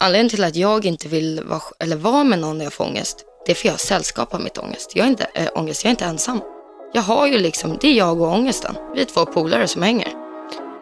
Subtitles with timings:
[0.00, 3.24] Anledningen till att jag inte vill vara, eller vara med någon när jag får ångest,
[3.46, 4.92] det är för jag har sällskap av mitt ångest.
[4.94, 6.40] Jag är inte, äh, ångest, jag är inte ensam.
[6.92, 8.74] Jag har ju liksom, det är jag och ångesten.
[8.94, 10.08] Vi är två polare som hänger.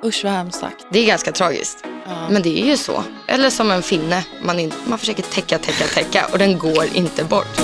[0.04, 0.86] Usch vad hemskt sagt.
[0.92, 1.78] Det är ganska tragiskt.
[2.06, 2.28] Ja.
[2.30, 3.04] Men det är ju så.
[3.28, 7.24] Eller som en finne, man, in, man försöker täcka, täcka, täcka och den går inte
[7.24, 7.60] bort.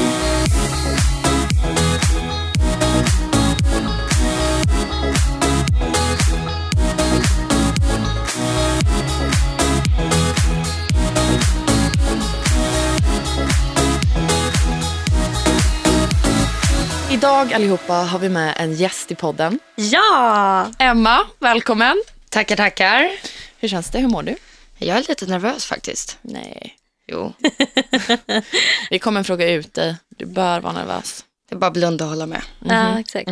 [17.21, 19.59] Idag allihopa har vi med en gäst i podden.
[19.77, 20.71] Ja!
[20.79, 22.03] Emma, välkommen.
[22.29, 23.11] Tackar, tackar.
[23.59, 23.99] Hur känns det?
[23.99, 24.37] Hur mår du?
[24.79, 26.19] Jag är lite nervös faktiskt.
[26.23, 26.77] Nej.
[27.07, 27.33] Jo,
[28.91, 29.97] Vi kommer fråga ut dig.
[30.09, 31.25] Du bör vara nervös.
[31.49, 32.43] det är bara blunda och hålla med.
[32.65, 33.29] Ja, exakt.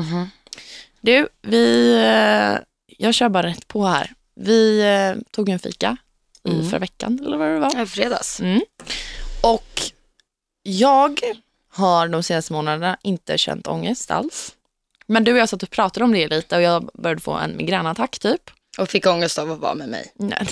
[1.01, 1.93] Du, vi...
[1.95, 2.59] eh,
[2.99, 4.13] Jag kör bara rätt på här.
[4.35, 5.97] Vi eh, tog en fika
[6.45, 6.71] i Mm.
[6.71, 7.77] förra veckan, eller vad det var.
[7.77, 8.41] Är fredags.
[8.41, 8.61] Mm.
[9.41, 9.81] Och
[10.63, 11.21] jag
[11.69, 14.55] har de senaste månaderna inte känt ångest alls.
[15.07, 17.57] Men du och jag satt och pratade om det lite och jag började få en
[17.57, 18.51] migränattack typ.
[18.79, 20.13] Och fick ångest av att vara med mig.
[20.15, 20.39] Nej,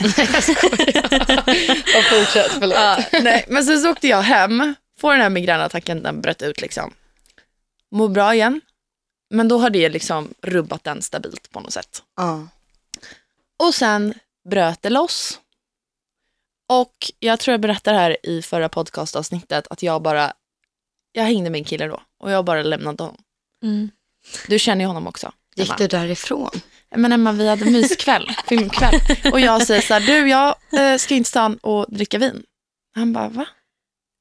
[1.97, 2.77] Och fortsätt, förlåt.
[2.77, 6.61] Ja, nej, men sen så åkte jag hem, får den här migränattacken, den bröt ut
[6.61, 6.93] liksom.
[7.91, 8.61] Mår bra igen,
[9.31, 12.03] men då har det liksom rubbat den stabilt på något sätt.
[12.17, 12.49] Ja.
[13.57, 14.15] Och sen
[14.51, 15.41] bröt det loss.
[16.69, 20.33] Och jag tror jag berättade här i förra podcastavsnittet att jag bara,
[21.17, 23.23] jag hängde med en kille då och jag bara lämnade honom.
[23.63, 23.91] Mm.
[24.49, 25.27] Du känner ju honom också.
[25.27, 25.65] Emma.
[25.65, 26.51] Gick du därifrån?
[26.97, 29.01] Men Emma, vi hade myskväll, filmkväll.
[29.33, 32.43] Och jag säger så här, du jag eh, ska in till stan och dricka vin.
[32.95, 33.47] Han bara, va?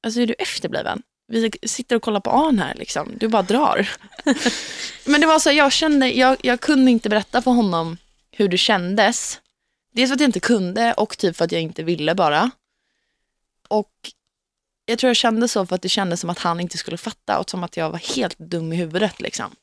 [0.02, 1.02] Alltså är du efterbliven?
[1.28, 3.90] Vi sitter och kollar på Arn här liksom, du bara drar.
[5.04, 7.96] Men det var så, jag kände, jag, jag kunde inte berätta för honom
[8.30, 9.40] hur det kändes.
[9.92, 12.50] Dels för att jag inte kunde och typ för att jag inte ville bara.
[13.68, 13.92] Och
[14.86, 17.38] jag tror jag kände så för att det kändes som att han inte skulle fatta
[17.38, 19.56] och som att jag var helt dum i huvudet liksom.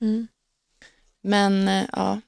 [0.00, 0.28] Mm.
[1.22, 2.20] Men eh, ja,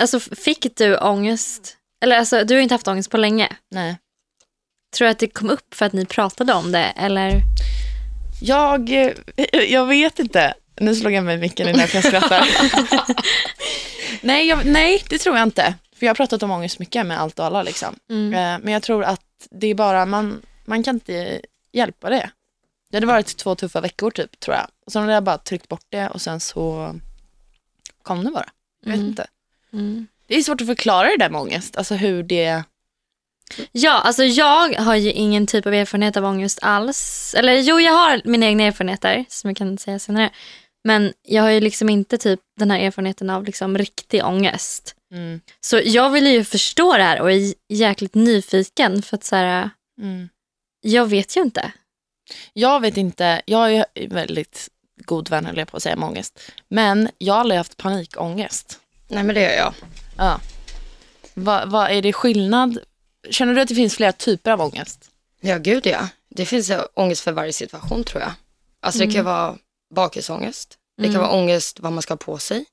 [0.00, 1.76] Alltså, fick du ångest?
[2.00, 3.56] Eller alltså, du har inte haft ångest på länge.
[3.70, 3.96] nej.
[4.96, 6.92] Tror du att det kom upp för att ni pratade om det?
[6.96, 7.42] Eller?
[8.40, 9.12] Jag, eh,
[9.68, 10.54] jag vet inte.
[10.80, 12.48] Nu slog jag mig i micken innan jag skrattar.
[14.22, 15.74] nej, jag, nej, det tror jag inte.
[15.96, 17.62] För jag har pratat om ångest mycket med allt och alla.
[17.62, 17.96] Liksom.
[18.10, 18.34] Mm.
[18.34, 21.40] Eh, Men jag tror att det är bara, man, man kan inte
[21.72, 22.30] hjälpa det.
[22.90, 24.66] Det hade varit två tuffa veckor typ, tror jag.
[24.86, 26.94] Och sen hade jag bara tryckt bort det och sen så
[28.02, 28.48] kom det bara.
[28.82, 29.08] Jag vet Mm.
[29.08, 29.26] inte.
[29.72, 30.06] Mm.
[30.26, 31.76] Det är svårt att förklara det där med ångest.
[31.76, 32.62] Alltså hur det...
[33.72, 37.34] Ja, alltså jag har ju ingen typ av erfarenhet av ångest alls.
[37.38, 40.30] Eller jo, jag har mina egna erfarenheter som jag kan säga senare.
[40.84, 44.94] Men jag har ju liksom inte typ den här erfarenheten av liksom riktig ångest.
[45.12, 49.36] Mm, Så jag vill ju förstå det här och är jäkligt nyfiken för att så
[49.36, 49.70] här,
[50.02, 50.28] mm.
[50.86, 51.72] Jag vet ju inte.
[52.52, 56.40] Jag vet inte, jag är väldigt god vän höll jag på att säga med ångest.
[56.68, 58.80] Men jag har aldrig haft panikångest.
[59.08, 59.74] Nej, men det gör jag.
[60.16, 60.40] Ja.
[61.34, 62.78] Vad vad är det skillnad?
[63.30, 65.10] Känner du att det finns flera typer av ångest?
[65.40, 66.08] Ja, gud ja.
[66.28, 68.32] Det finns ångest för varje situation tror jag.
[68.80, 69.56] Alltså det kan vara
[69.94, 70.78] bakisångest.
[70.96, 72.64] Det kan vara ångest vad man ska ha på sig.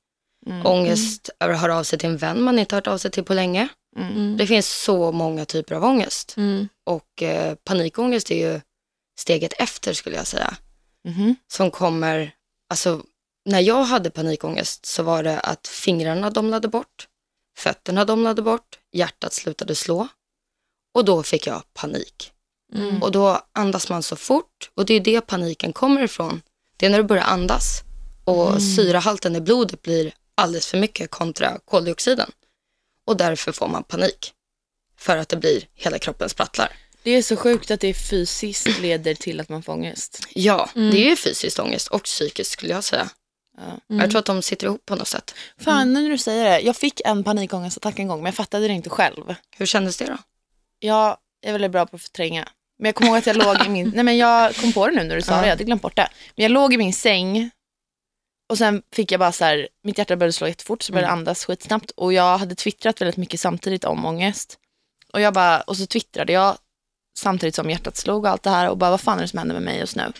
[0.46, 0.66] Mm.
[0.66, 3.24] Ångest över att höra av sig till en vän man inte hört av sig till
[3.24, 3.68] på länge.
[3.96, 4.36] Mm.
[4.36, 6.34] Det finns så många typer av ångest.
[6.36, 6.68] Mm.
[6.84, 8.60] Och eh, panikångest är ju
[9.18, 10.56] steget efter skulle jag säga.
[11.04, 11.36] Mhm.
[11.52, 12.34] Som kommer,
[12.70, 13.02] alltså
[13.44, 17.08] när jag hade panikångest så var det att fingrarna domnade bort,
[17.56, 20.08] fötterna domnade bort, hjärtat slutade slå.
[20.94, 22.32] Och då fick jag panik.
[22.74, 23.02] Mm.
[23.02, 26.42] Och då andas man så fort och det är det paniken kommer ifrån.
[26.76, 27.82] Det är när du börjar andas
[28.24, 32.30] och syrahalten i blodet blir alldeles för mycket kontra koldioxiden.
[33.06, 34.32] Och därför får man panik.
[34.98, 36.68] För att det blir hela kroppen sprattlar.
[37.02, 40.26] Det är så sjukt att det fysiskt leder till att man får ångest.
[40.34, 43.08] Ja, det är ju fysiskt ångest och psykiskt skulle jag säga.
[43.58, 43.96] Ja.
[43.96, 45.34] Jag tror att de sitter ihop på något sätt.
[45.58, 46.60] Fan, nu när du säger det.
[46.60, 49.34] Jag fick en panikångestattack en gång, men jag fattade det inte själv.
[49.56, 50.18] Hur kändes det då?
[50.78, 51.16] Jag
[51.46, 52.48] är väldigt bra på att förtränga.
[52.78, 53.88] Men jag kommer ihåg att jag låg i min...
[53.94, 55.36] Nej men jag kom på det nu när du sa Ja.
[55.40, 56.08] det, jag hade glömt bort det.
[56.36, 57.50] Men jag låg i min säng
[58.48, 61.18] och sen fick jag bara så här, mitt hjärta började slå jättefort så började jag
[61.18, 64.58] andas skitsnabbt och jag hade twittrat väldigt mycket samtidigt om ångest.
[65.12, 66.56] Och jag bara, och så twittrade jag
[67.18, 69.38] samtidigt som hjärtat slog och allt det här och bara vad fan är det som
[69.38, 70.12] händer med mig just nu?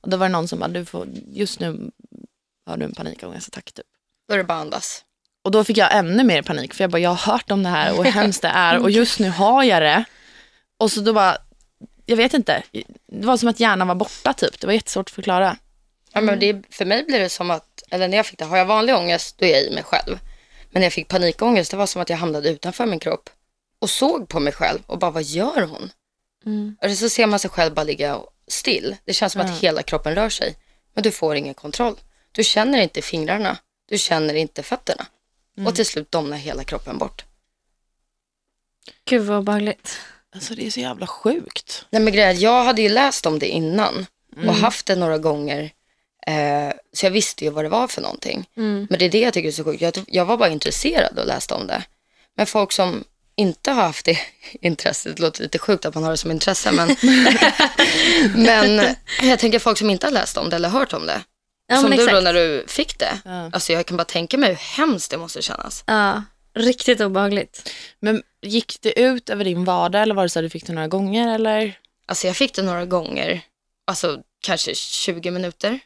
[0.00, 1.90] Och då var det någon som bara, du får, just nu
[2.66, 3.86] har du en panikångestattack typ.
[4.28, 5.04] Då är det bara andas.
[5.44, 7.68] Och då fick jag ännu mer panik för jag bara, jag har hört om det
[7.68, 10.04] här och hur hemskt det är och just nu har jag det.
[10.78, 11.36] Och så då bara,
[12.06, 12.62] jag vet inte,
[13.06, 14.60] det var som att hjärnan var borta typ.
[14.60, 15.56] Det var jättesvårt att förklara.
[16.12, 18.56] Ja, men det, för mig blir det som att, eller när jag fick det, har
[18.58, 20.18] jag vanlig ångest då är jag i mig själv.
[20.70, 23.30] Men när jag fick panikångest, det var som att jag hamnade utanför min kropp.
[23.78, 25.90] och såg på mig själv och bara, vad gör hon?
[26.46, 26.76] Mm.
[26.80, 28.96] Eller så ser man sig själv bara ligga still.
[29.04, 29.52] Det känns som Mm.
[29.54, 30.56] att hela kroppen rör sig.
[30.94, 31.96] Men du får ingen kontroll.
[32.32, 33.56] Du känner inte fingrarna.
[33.88, 35.06] Du känner inte fötterna.
[35.56, 35.66] Mm.
[35.66, 37.24] Och till slut domnar hela kroppen bort.
[39.04, 39.98] Gud vad obehagligt.
[40.34, 41.86] Alltså det är så jävla sjukt.
[41.90, 44.06] Nej men grejen, jag hade ju läst om det innan
[44.36, 44.48] Mm.
[44.48, 45.70] och haft det några gånger.
[46.26, 48.48] Eh, så jag visste ju vad det var för någonting.
[48.56, 48.86] Mm.
[48.90, 49.82] Men det är det jag tycker är så sjukt.
[49.82, 51.82] Jag, jag var bara intresserad och läste om det.
[52.36, 53.04] Men folk som
[53.36, 54.18] inte har haft det
[54.60, 56.96] intresset, det låter lite sjukt att man har det som intresse, men,
[58.44, 61.22] men jag tänker folk som inte har läst om det eller hört om det.
[61.66, 62.24] Ja, som du då exakt.
[62.24, 63.18] när du fick det.
[63.24, 63.50] Ja.
[63.52, 65.84] Alltså jag kan bara tänka mig hur hemskt det måste kännas.
[65.86, 66.22] Ja,
[66.54, 67.70] riktigt obehagligt.
[68.00, 70.72] Men gick det ut över din vardag eller var det så att du fick det
[70.72, 71.78] några gånger eller?
[72.06, 73.40] Alltså jag fick det några gånger,
[73.86, 75.80] alltså kanske 20 minuter.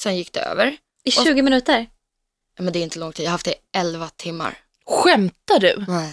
[0.00, 0.76] Sen gick det över.
[1.04, 1.86] I 20 minuter?
[2.56, 4.58] Ja, Men det är inte lång tid, jag har haft det i 11 timmar.
[4.86, 5.84] Skämtar du?
[5.88, 6.12] Nej.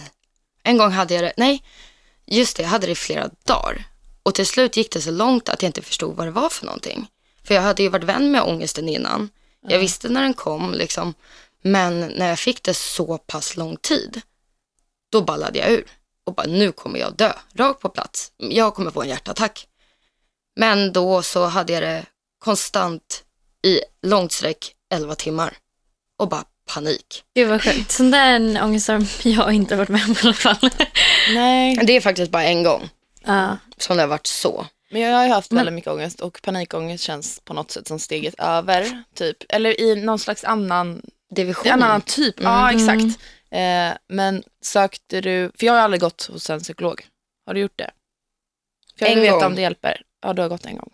[0.62, 1.62] En gång hade jag det, nej,
[2.26, 3.84] just det, jag hade det i flera dagar.
[4.22, 6.66] Och till slut gick det så långt att jag inte förstod vad det var för
[6.66, 7.06] någonting.
[7.44, 9.30] För jag hade ju varit vän med ångesten innan.
[9.68, 11.14] Jag visste när den kom liksom.
[11.62, 14.20] Men när jag fick det så pass lång tid,
[15.10, 15.86] då ballade jag ur.
[16.24, 18.32] Och bara, nu kommer jag dö, rakt på plats.
[18.36, 19.68] Jag kommer få en hjärtattack.
[20.56, 22.06] Men då så hade jag det
[22.38, 23.24] konstant
[23.62, 25.56] i långt sträck 11 timmar.
[26.18, 26.44] Och bara
[26.74, 27.24] panik.
[27.34, 27.90] Gud vad sjukt.
[27.90, 30.70] Sån där är en ångest som jag inte har varit med om i alla fall.
[31.34, 31.76] Nej.
[31.82, 32.88] Det är faktiskt bara en gång
[33.24, 33.56] Ja.
[33.76, 34.66] som det har varit så.
[34.90, 37.88] Men jag har ju haft Men- väldigt mycket ångest och panikångest känns på något sätt
[37.88, 39.02] som steget över.
[39.14, 39.36] Typ.
[39.48, 41.02] Eller i någon slags annan,
[41.34, 41.72] Division.
[41.72, 42.34] en annan typ.
[42.40, 43.20] Ja, exakt.
[43.50, 47.06] Eh, men sökte du, för jag har aldrig gått hos en psykolog.
[47.46, 47.90] Har du gjort det?
[48.98, 49.44] För jag En vill veta gång.
[49.44, 50.02] om det hjälper.
[50.22, 50.90] Ja, du har gått en gång.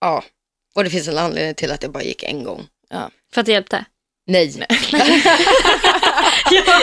[0.00, 0.24] Ja.
[0.74, 2.66] Och det finns en anledning till att jag bara gick en gång.
[3.34, 3.84] För att det hjälpte?
[4.26, 4.62] Nej.
[6.50, 6.80] ja.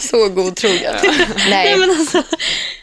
[0.00, 0.94] så godtrogen.
[1.02, 1.48] Nej.
[1.50, 2.22] Nej, men alltså.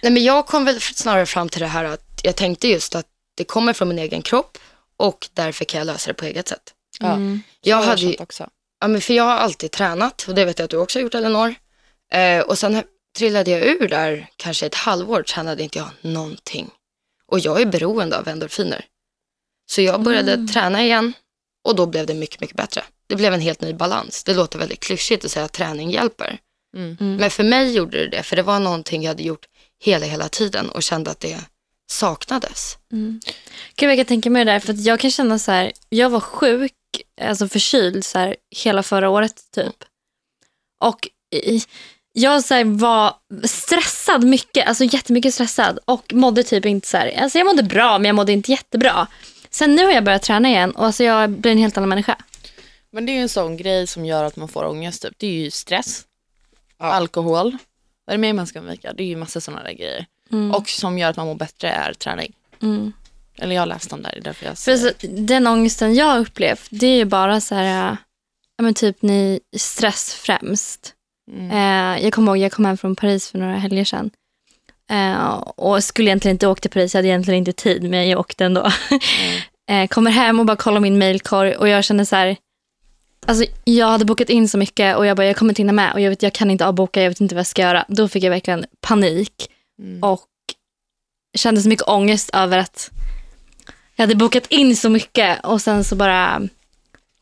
[0.02, 3.06] Nej, men jag kom väl snarare fram till det här att jag tänkte just att
[3.38, 4.58] det kommer från min egen kropp
[4.98, 6.74] och därför kan jag lösa det på eget sätt.
[7.00, 7.14] Ja.
[7.14, 7.42] Mm.
[7.62, 8.50] Jag har hade ju, också.
[8.82, 11.04] ja, men för jag har alltid tränat och det vet jag att du också har
[11.04, 11.56] gjort Elinor.
[12.12, 12.84] Eh, och sen
[13.18, 16.70] trillade jag ur där kanske ett halvår tränade inte jag någonting.
[17.32, 18.86] Och jag är beroende av endorfiner.
[19.66, 21.14] Så jag började träna igen
[21.68, 22.84] och då blev det mycket, mycket bättre.
[23.08, 24.24] Det blev en helt ny balans.
[24.24, 26.40] Det låter väldigt klyschigt att säga att träning hjälper.
[26.78, 26.98] Mm.
[27.00, 27.16] Mm.
[27.16, 29.46] Men för mig gjorde det det, för det var någonting jag hade gjort
[29.84, 31.40] hela, hela tiden och kände att det
[31.92, 32.78] saknades.
[32.92, 33.22] Mm.
[33.76, 36.10] Gud, jag kan tänka mig det där, för att jag kan känna så här, jag
[36.10, 36.74] var sjuk,
[37.22, 39.76] alltså förkyld så här, hela förra året typ.
[40.84, 41.62] Och i,
[42.14, 47.22] jag så här, var stressad mycket, alltså jättemycket stressad och mådde typ inte så här,
[47.22, 49.08] alltså jag mådde bra men jag mådde inte jättebra.
[49.56, 52.18] Sen nu har jag börjat träna igen och alltså jag blir en helt annan människa.
[52.92, 55.02] Men det är ju en sån grej som gör att man får ångest.
[55.02, 55.14] Typ.
[55.18, 56.06] Det är ju stress,
[56.78, 56.86] Ja.
[56.86, 57.58] alkohol.
[58.06, 58.94] Vad är det mer man ska undvika?
[58.94, 60.06] Det är ju massa sådana där grejer.
[60.32, 60.52] Mm.
[60.52, 62.34] Och som gör att man mår bättre är träning.
[62.62, 62.94] Mm.
[63.38, 65.96] Eller jag har läst om det här, det är därför jag För alltså, den ångesten
[65.96, 67.98] jag har upplevt, det är ju bara så här, äh,
[68.58, 70.94] ja men typ ni, stress främst.
[71.32, 71.52] Mm.
[71.52, 74.12] Eh, jag kommer ihåg, jag kom hem från Paris för några helger sedan.
[74.92, 78.20] Eh, och skulle egentligen inte åka till Paris, jag hade egentligen inte tid, men jag
[78.20, 78.72] åkte ändå.
[79.70, 82.38] eh, kommer hem och bara kollar min mailkorg och jag känner så här,
[83.26, 85.94] alltså jag hade bokat in så mycket och jag bara, jag kommer inte hinna med
[85.94, 87.86] och jag vet, jag kan inte avboka, jag vet inte vad jag ska göra.
[87.88, 89.50] Då fick jag verkligen panik
[89.80, 90.04] Mm.
[90.04, 90.28] och
[91.38, 92.92] kände så mycket ångest över att
[93.96, 96.42] jag hade bokat in så mycket och sen så bara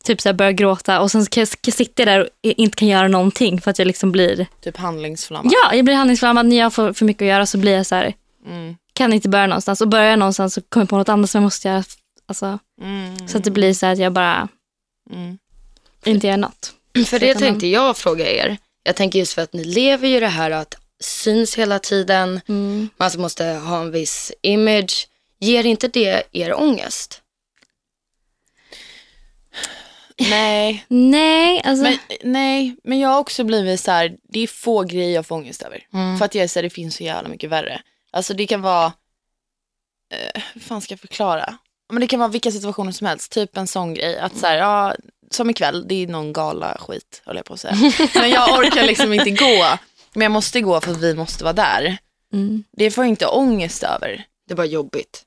[0.03, 1.47] typ så här började gråta och sen ska jag,
[1.95, 5.51] där och inte kan göra någonting för att jag liksom blir Typ handlingsflamma.
[5.53, 7.95] Ja, jag blir handlingsförlamad när jag får för mycket att göra så blir jag så
[7.95, 8.13] här,
[8.47, 8.75] Mm.
[8.93, 11.39] kan inte börja någonstans och börjar jag någonstans så kommer jag på något annat som
[11.41, 11.83] jag måste göra.
[12.25, 13.27] Alltså, Mm.
[13.27, 14.47] Så att det blir så här att jag bara
[15.11, 15.37] Mm.
[16.05, 16.73] inte gör något.
[17.07, 18.57] För det tänkte jag fråga er.
[18.83, 22.41] Jag tänker just för att ni lever ju det här att syns hela tiden.
[22.47, 22.77] Mm.
[22.97, 25.07] Man alltså måste ha en viss image.
[25.39, 27.21] Ger inte det er ångest?
[30.19, 30.85] Nej.
[30.87, 31.83] Nej, alltså.
[31.83, 35.35] Men, nej, men jag har också blivit så här, det är få grejer jag får
[35.35, 35.87] ångest över.
[35.93, 36.17] Mm.
[36.17, 37.81] För att jag är så här, det finns så jävla mycket värre.
[38.11, 38.85] Alltså det kan vara,
[40.13, 41.57] eh, hur fan ska jag förklara?
[41.91, 44.17] Men det kan vara vilka situationer som helst, typ en sån grej.
[44.19, 44.95] Att så här, ja,
[45.31, 47.75] som ikväll, det är någon gala skit, håller jag på att säga.
[48.15, 49.77] Men jag orkar liksom inte gå.
[50.13, 51.97] Men jag måste gå för att vi måste vara där.
[52.33, 52.63] mm.
[52.71, 54.25] Det får jag inte ångest över.
[54.47, 55.23] Det är bara jobbigt.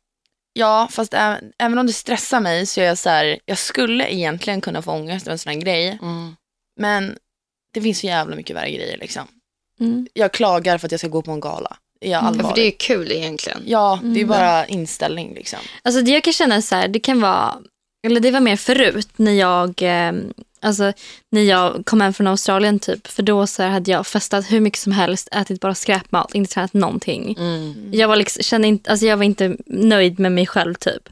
[0.58, 4.12] Ja, fast ä- även om det stressar mig så är jag så här, jag skulle
[4.14, 5.98] egentligen kunna få ångest över en sån här grej.
[6.02, 6.36] Mm.
[6.80, 7.16] Men
[7.74, 9.22] det finns så jävla mycket värre grejer liksom.
[9.80, 10.06] Mm.
[10.12, 11.76] Jag klagar för att jag ska gå på en gala.
[12.00, 13.62] Är jag Ja, för det är ju kul egentligen.
[13.66, 14.28] Ja, det är Mm.
[14.28, 15.58] bara inställning liksom.
[15.82, 17.54] Alltså det jag kan känna så här, det kan vara,
[18.06, 20.12] eller det var mer förut när jag eh,
[20.60, 20.92] Alltså
[21.30, 23.06] när jag kom hem från Australien typ.
[23.06, 26.72] För då så hade jag festat hur mycket som helst, ätit bara skräpmat, inte tränat
[26.72, 27.36] någonting.
[27.38, 27.90] Mm.
[27.92, 31.08] Jag var, liksom, kände inte, alltså jag var inte nöjd med mig själv typ.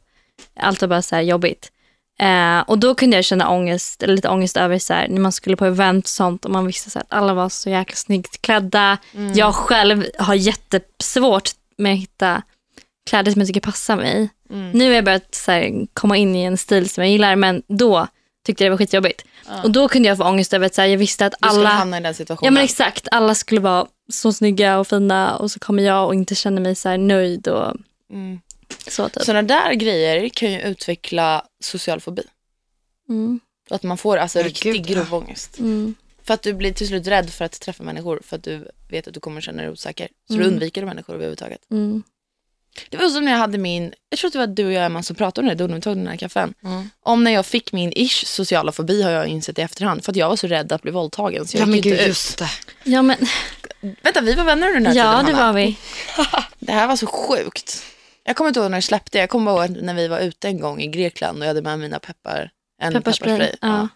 [0.60, 1.70] Allt var bara så här jobbigt.
[2.18, 5.32] Eh, och då kunde jag känna ångest, eller lite ångest över så här, när man
[5.32, 8.42] skulle på event och sånt och man visste så att alla var så jäkla snyggt
[8.42, 8.98] klädda.
[9.34, 12.42] Jag själv har jättesvårt med att hitta
[13.10, 14.28] kläder som jag tycker passar mig.
[14.50, 14.70] Mm.
[14.70, 17.62] Nu har jag börjat så här, komma in i en stil som jag gillar men
[17.68, 18.06] då
[18.44, 19.24] tyckte det var skitjobbigt.
[19.64, 21.60] Och då kunde jag få ångest över att så här, jag visste att Du skulle
[21.60, 21.68] alla...
[21.68, 22.54] hamna i den Ja situationen.
[22.54, 26.34] men exakt, alla skulle vara så snygga och fina och så kommer jag och inte
[26.34, 27.74] känna mig så här nöjd och
[28.10, 28.40] Mm.
[28.88, 29.22] så typ.
[29.22, 32.22] Sådana där grejer kan ju utveckla social fobi.
[33.08, 33.40] Mm.
[33.70, 34.94] Att man får alltså Ja, riktig gud, ja.
[35.02, 35.58] grov ångest.
[35.58, 35.94] Mm.
[36.22, 39.08] För att du blir till slut rädd för att träffa människor för att du vet
[39.08, 40.08] att du kommer känna dig osäker.
[40.28, 40.52] Så du Mm.
[40.52, 41.60] undviker människor överhuvudtaget.
[41.70, 42.02] Mm.
[42.88, 44.85] Det var som när jag hade min, jag tror att det var du och jag
[44.87, 46.54] Emma som pratade om det då när vi tog den här kaffen.
[46.64, 46.90] Mm.
[47.02, 50.04] Om när jag fick min ish sociala fobi har jag insett i efterhand.
[50.04, 51.93] För att jag var så rädd att bli våldtagen så jag Ja men gick gud,
[51.93, 52.09] inte ut.
[52.09, 52.50] just det.
[52.85, 53.16] Ja men
[54.02, 55.52] Vänta, vi var vänner under den här ja tiden det Hanna.
[55.52, 55.76] var vi.
[56.59, 57.83] Det här var så sjukt.
[58.25, 59.19] Jag kommer inte ihåg när det släppte.
[59.19, 61.78] Jag kommer ihåg när vi var ute en gång i Grekland och jag hade med
[61.78, 62.50] mina peppar,
[62.83, 63.38] en Pepparspray.
[63.38, 63.71] pepparspray.
[63.71, 63.88] Ja.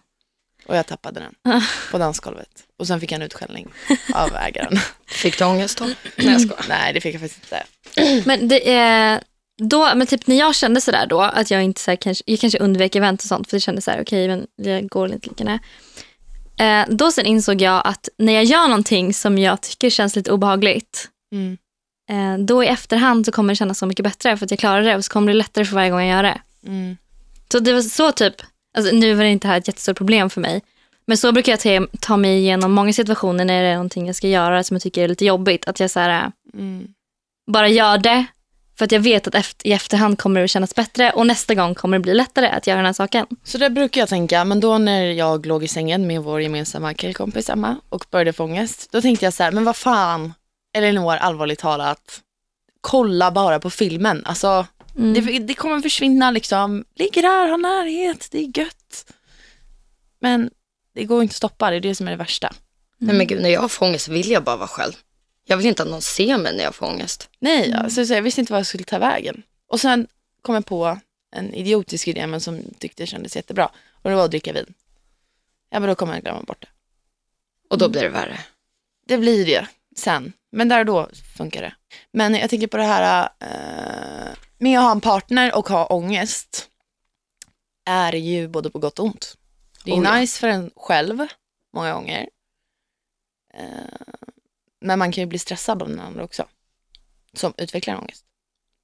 [0.69, 1.61] Och jag tappade den
[1.91, 2.49] på dansgolvet.
[2.79, 3.67] Och sen fick jag en utskällning
[4.13, 4.79] av ägaren.
[5.07, 5.85] Fick du ångest då?
[6.15, 6.65] Nej jag skojar.
[6.69, 8.21] Nej, det fick jag faktiskt inte.
[8.25, 9.23] Men det är
[9.61, 12.39] då, men typ när jag kände sådär då att jag inte så här, kanske, jag
[12.39, 15.29] kanske undvek event och sånt för det kändes så här okej men det går inte
[15.29, 15.59] lika nära.
[16.59, 20.31] Eh, då sen insåg jag att när jag gör någonting som jag tycker känns lite
[20.31, 21.57] obehagligt Mm.
[22.09, 24.81] eh, då i efterhand så kommer det kännas så mycket bättre för att jag klarar
[24.83, 26.41] det och så kommer det lättare för varje gång jag gör det.
[26.67, 26.97] Mm.
[27.51, 28.35] Så det var så typ,
[28.77, 30.61] alltså nu var det inte här ett jättestort problem för mig.
[31.05, 34.15] Men så brukar jag ta, ta mig igenom många situationer när det är någonting jag
[34.15, 35.67] ska göra som jag tycker är lite jobbigt.
[35.67, 36.87] Att jag så här, Mm.
[37.51, 38.25] bara gör det
[38.77, 41.75] för att jag vet att efter, i efterhand kommer det kännas bättre och nästa gång
[41.75, 43.25] kommer det bli lättare att göra den här saken.
[43.43, 46.93] Så det brukar jag tänka, men då när jag låg i sängen med vår gemensamma
[46.93, 50.33] killkompis Emma och började få ångest, då tänkte jag så här, men vad fan,
[50.77, 52.21] Elinor, allvarligt talat,
[52.81, 54.21] kolla bara på filmen.
[54.25, 54.65] Alltså,
[54.99, 55.13] Mm.
[55.13, 59.13] det, det kommer försvinna liksom, ligger där, har närhet, det är gött.
[60.19, 60.49] Men
[60.93, 62.53] det går inte att stoppa, det är det som är det värsta.
[62.97, 64.93] Nej men gud, när jag får ångest vill jag bara vara själv.
[65.45, 67.29] Jag vill inte att någon ser mig när jag får ångest.
[67.39, 69.43] Nej, alltså, så jag visste inte vad jag skulle ta vägen.
[69.67, 70.07] Och sen
[70.41, 70.99] kom jag på
[71.35, 73.71] en idiotisk idé, men som tyckte kändes jättebra.
[73.91, 74.73] Och det var att dricka vin.
[75.69, 76.67] Ja, men då kommer jag glömma bort det.
[77.69, 78.39] Och då blir det värre.
[79.07, 80.33] Det blir det sen.
[80.51, 81.73] Men där och då funkar det.
[82.11, 86.69] Men jag tänker på det här eh, med att ha en partner och ha ångest
[87.85, 89.37] är ju både på gott och ont.
[89.83, 90.15] Det är Oh ja.
[90.15, 91.27] nice för en själv
[91.73, 92.29] många gånger.
[93.53, 93.65] Eh,
[94.81, 96.45] men man kan ju bli stressad av den andra också.
[97.33, 98.25] Som utvecklar ångest.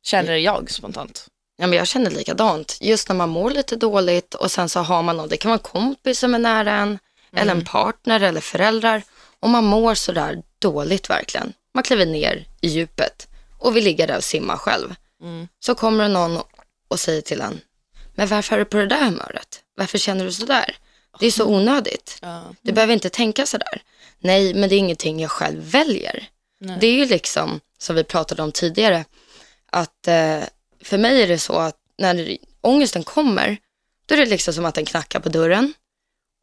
[0.03, 1.27] Känner jag spontant.
[1.57, 2.77] Ja, men jag känner likadant.
[2.81, 5.59] Just när man mår lite dåligt och sen så har man någon, det kan vara
[5.59, 6.99] en kompis som är nära en,
[7.31, 9.03] eller en partner eller föräldrar.
[9.45, 11.53] Och man mår sådär dåligt verkligen.
[11.73, 13.27] Man kliver ner i djupet
[13.59, 14.95] och vill ligga där och simma själv.
[15.21, 15.47] Mm.
[15.59, 16.41] Så kommer det någon
[16.87, 17.61] och säger till en,
[18.15, 19.61] men varför är du på det där humöret?
[19.77, 20.75] Varför känner du sådär?
[21.19, 22.17] Det är så onödigt.
[22.21, 22.43] Ja.
[22.61, 23.81] Du behöver inte tänka sådär.
[24.19, 26.27] Nej, men det är ingenting jag själv väljer.
[26.59, 26.77] Nej.
[26.81, 29.05] Det är ju liksom, som vi pratade om tidigare,
[29.71, 30.39] att eh,
[30.83, 33.57] för mig är det så att när ångesten kommer,
[34.05, 35.73] då är det liksom som att den knackar på dörren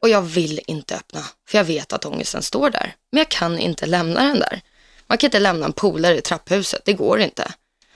[0.03, 2.95] och jag vill inte öppna, för jag vet att ångesten står där.
[3.11, 4.61] Men jag kan inte lämna den där.
[5.07, 7.53] Man kan inte lämna en polare i trapphuset, det går inte.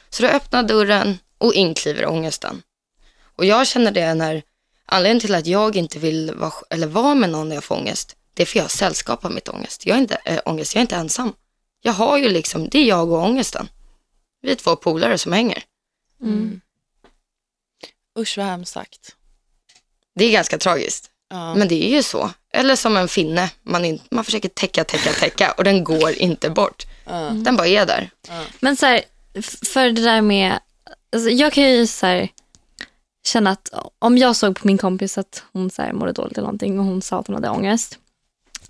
[0.10, 2.62] Så då öppnar dörren och inkliver ångesten.
[3.36, 4.44] Och jag känner det när,
[4.86, 8.16] anledningen till att jag inte vill vara, eller vara med någon när jag får ångest,
[8.34, 9.86] det är för jag har sällskap av mitt ångest.
[9.86, 11.34] Jag är inte, äh, ångest, jag är inte ensam.
[11.82, 13.70] Jag har ju liksom, det är jag och ångesten.
[14.42, 15.64] Vi är två polare som hänger.
[16.22, 16.62] Mm.
[18.20, 19.16] Usch vad hemskt sagt.
[20.16, 21.12] Det är ganska tragiskt.
[21.30, 21.56] Ja.
[21.56, 22.32] Men det är ju så.
[22.54, 26.50] Eller som en finne, man, in, man försöker täcka, täcka, täcka och den går inte
[26.50, 26.86] bort.
[27.06, 27.30] Ja.
[27.34, 28.10] Den bara är där.
[28.60, 29.02] Men så här,
[29.74, 30.60] för det där med,
[31.12, 32.30] alltså jag kan ju så här,
[33.28, 33.70] känna att
[34.00, 36.86] om jag såg på min kompis att hon så här, mådde dåligt eller någonting och
[36.86, 37.98] hon sa att hon hade ångest.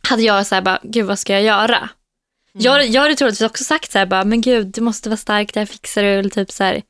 [0.01, 1.89] Hade jag så här bara, gud vad ska jag göra?
[2.53, 5.53] Jag, jag hade troligtvis också sagt så här bara, men gud du måste vara stark,
[5.53, 6.09] det här fixar du.
[6.09, 6.81] Eller typ så här,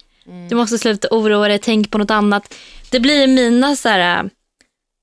[0.49, 2.53] Du måste sluta oroa dig, tänk på något annat.
[2.89, 4.29] Det blir mina så här,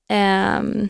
[0.09, 0.89] ehm,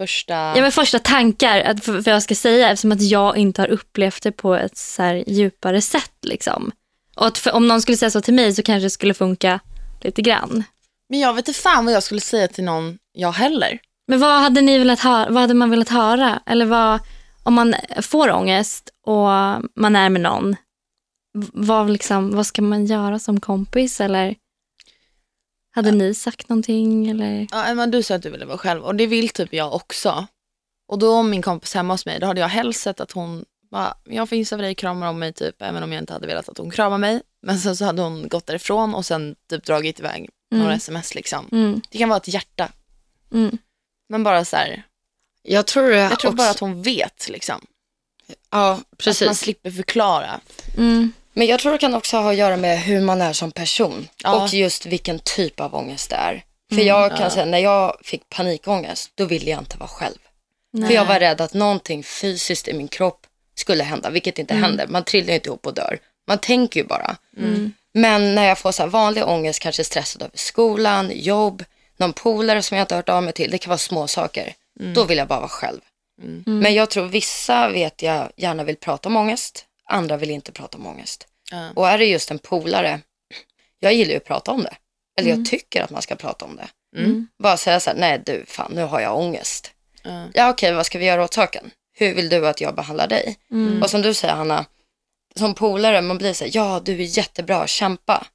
[0.00, 0.34] Första...
[0.34, 3.68] Ja, men första tankar, att, för, för jag ska säga, eftersom att jag inte har
[3.68, 6.14] upplevt det på ett så här djupare sätt.
[6.22, 6.72] Liksom.
[7.16, 9.60] Och att för, om någon skulle säga så till mig så kanske det skulle funka
[10.00, 10.64] lite grann.
[11.08, 13.78] Men jag vet inte fan vad jag skulle säga till någon jag heller.
[14.08, 16.42] Men vad hade, ni velat höra, vad hade man velat höra?
[16.46, 17.00] Eller vad,
[17.42, 19.28] om man får ångest och
[19.76, 20.56] man är med någon,
[21.52, 24.00] vad, liksom, vad ska man göra som kompis?
[24.00, 24.34] Eller?
[25.72, 27.46] Hade ni sagt någonting eller?
[27.50, 30.26] Ja, Emma, du sa att du ville vara själv och det vill typ jag också.
[30.88, 33.44] Och då om min kompis hemma hos mig, då hade jag helst sett att hon
[33.70, 36.48] bara, jag finns över dig, kramar om mig typ, även om jag inte hade velat
[36.48, 37.22] att hon kramar mig.
[37.42, 40.76] Men sen så hade hon gått därifrån och sen typ dragit iväg några Mm.
[40.76, 41.48] sms liksom.
[41.52, 41.80] Mm.
[41.90, 42.72] Det kan vara ett hjärta,
[43.32, 43.58] Mm.
[44.08, 44.82] men bara så här,
[45.42, 47.66] Jag tror, jag tror också, bara att hon vet liksom.
[48.50, 49.38] Ja, Att man precis.
[49.38, 50.40] slipper förklara.
[50.76, 51.12] Mm.
[51.40, 54.08] Men jag tror det kan också ha att göra med hur man är som person
[54.22, 54.42] Ja.
[54.44, 56.44] och just vilken typ av ångest det är.
[56.68, 57.30] För Mm, jag kan ja.
[57.30, 60.18] säga, när jag fick panikångest, då ville jag inte vara själv.
[60.72, 60.88] Nej.
[60.88, 64.86] För jag var rädd att någonting fysiskt i min kropp skulle hända, vilket inte händer.
[64.86, 65.98] Man trillar ju inte ihop och dör.
[66.26, 67.16] Man tänker ju bara.
[67.36, 67.72] Mm.
[67.92, 71.64] Men när jag får så här vanlig ångest, kanske stressad över skolan, jobb,
[71.96, 74.54] någon polare som jag inte har hört av mig till, det kan vara små saker.
[74.94, 75.80] Då vill jag bara vara själv.
[76.22, 76.42] Mm.
[76.46, 80.78] Men jag tror vissa vet jag gärna vill prata om ångest, andra vill inte prata
[80.78, 81.26] om ångest.
[81.50, 81.70] Ja.
[81.76, 83.00] Och är det just en polare,
[83.78, 84.74] jag gillar ju att prata om det.
[85.16, 86.68] Eller jag tycker att man ska prata om det.
[87.00, 87.28] Mm.
[87.38, 89.72] Bara säga så här, nej du, fan nu har jag ångest.
[90.02, 90.28] Ja.
[90.34, 91.70] Ja okej, vad ska vi göra åt saken?
[91.92, 93.36] Hur vill du att jag behandlar dig?
[93.50, 93.82] Mm.
[93.82, 94.64] Och som du säger Hanna,
[95.36, 98.26] som polare, man blir så här, ja du är jättebra, kämpa.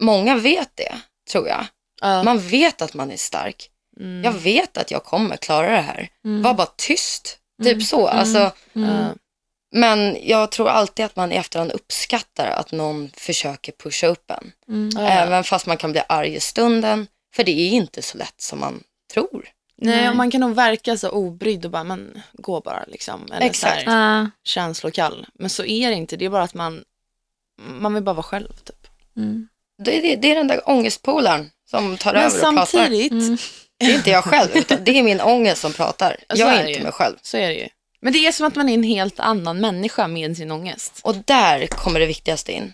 [0.00, 1.66] Många vet det, tror jag.
[2.00, 2.22] Ja.
[2.22, 3.70] Man vet att man är stark.
[4.00, 4.24] Mm.
[4.24, 6.08] Jag vet att jag kommer klara det här.
[6.24, 6.42] Mm.
[6.42, 7.38] Var bara tyst.
[7.62, 8.06] Typ så.
[8.08, 9.18] Alltså, Mm.
[9.76, 14.52] Men jag tror alltid att man i efterhand uppskattar att någon försöker pusha upp en.
[14.68, 14.96] Mm.
[15.06, 17.06] Även fast man kan bli arg i stunden.
[17.34, 18.82] För det är inte så lätt som man
[19.14, 19.48] tror.
[19.78, 20.08] Nej, Nej.
[20.08, 23.32] och man kan nog verka så obrydd och bara, men gå bara liksom.
[23.32, 23.84] Eller Exakt.
[23.84, 24.30] Så här, Ja.
[24.44, 25.26] känslokall.
[25.34, 26.84] Men så är det inte, det är bara att man,
[27.62, 28.86] man vill bara vara själv typ.
[29.16, 29.48] Mm.
[29.82, 32.66] Det är, det, det är den där ångestpolaren som tar Men över och pratar.
[32.66, 33.36] samtidigt, Mm.
[33.78, 36.16] Det är inte jag själv, utan det är min ångest som pratar.
[36.34, 37.16] Så jag är är inte mig själv.
[37.22, 37.68] så är det ju.
[38.00, 41.00] Men det är som att man är en helt annan människa med sin ångest.
[41.02, 42.72] Och där kommer det viktigaste in.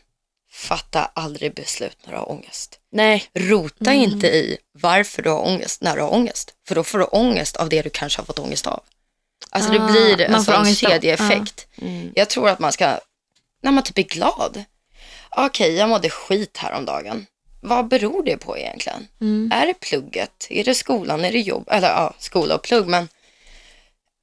[0.52, 2.78] Fatta aldrig beslut när du har ångest.
[2.92, 4.02] Nej, Rota Mm.
[4.02, 6.54] inte i varför du har ångest när du har ångest.
[6.68, 8.82] För då får du ångest av det du kanske har fått ångest av.
[9.50, 11.66] Alltså Ah, det blir en sån ångest av- kedjeeffekt.
[11.82, 12.12] Mm.
[12.14, 12.98] Jag tror att man ska,
[13.62, 14.64] när man typ är glad.
[15.36, 17.26] Okej, jag mådde skit häromdagen.
[17.60, 19.08] Vad beror det på egentligen?
[19.20, 19.50] Mm.
[19.54, 20.46] Är det plugget?
[20.50, 21.24] Är det skolan?
[21.24, 21.68] Är det jobb?
[21.70, 23.08] Eller ja, skola och plugg, men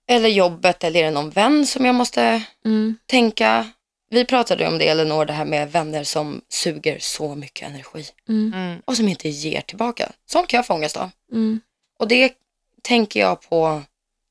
[0.09, 2.97] eller jobbet eller är det någon vän som jag måste Mm.
[3.05, 3.69] tänka?
[4.11, 8.53] Vi pratade om det, Elinor, det här med vänner som suger så mycket energi Mm.
[8.53, 8.81] Mm.
[8.85, 10.11] och som inte ger tillbaka.
[10.25, 11.09] Sånt kan jag få ångest av.
[11.31, 11.61] Mm.
[11.99, 12.33] Och det
[12.81, 13.81] tänker jag på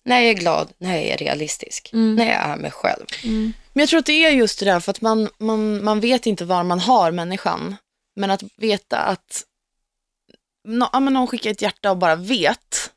[0.04, 2.14] när jag är glad, när jag är realistisk, Mm.
[2.14, 3.04] när jag är mig själv.
[3.24, 3.52] Mm.
[3.72, 6.26] Men jag tror att det är just det där för att man, man, man vet
[6.26, 7.76] inte var man har människan.
[8.16, 9.44] Men att veta att
[10.64, 12.88] nå, ja, men någon skickar ett hjärta och bara vet.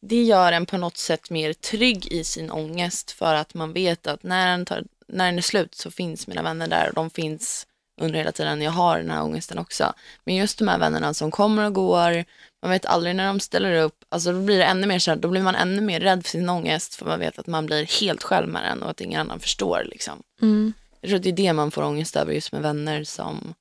[0.00, 4.06] Det gör en på något sätt mer trygg i sin ångest för att man vet
[4.06, 7.10] att när den, tar, när den är slut så finns mina vänner där och de
[7.10, 7.66] finns
[8.00, 9.92] under hela tiden jag har den här ångesten också.
[10.24, 12.24] Men just de här vännerna som kommer och går,
[12.62, 15.18] man vet aldrig när de ställer upp, alltså då blir det ännu mer så här,
[15.18, 18.00] då blir man ännu mer rädd för sin ångest för man vet att man blir
[18.00, 20.22] helt själv med den och att ingen annan förstår liksom.
[20.42, 20.72] Mm.
[21.00, 23.54] Jag tror att det är det man får ångest över just med vänner som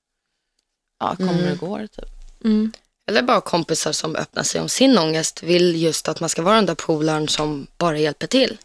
[1.00, 1.52] ja, kommer Mm.
[1.52, 1.88] och går.
[1.88, 2.10] Typ.
[2.44, 2.72] Mm.
[3.08, 6.56] Eller bara kompisar som öppnar sig om sin ångest vill just att man ska vara
[6.56, 8.58] den där polaren som bara hjälper till.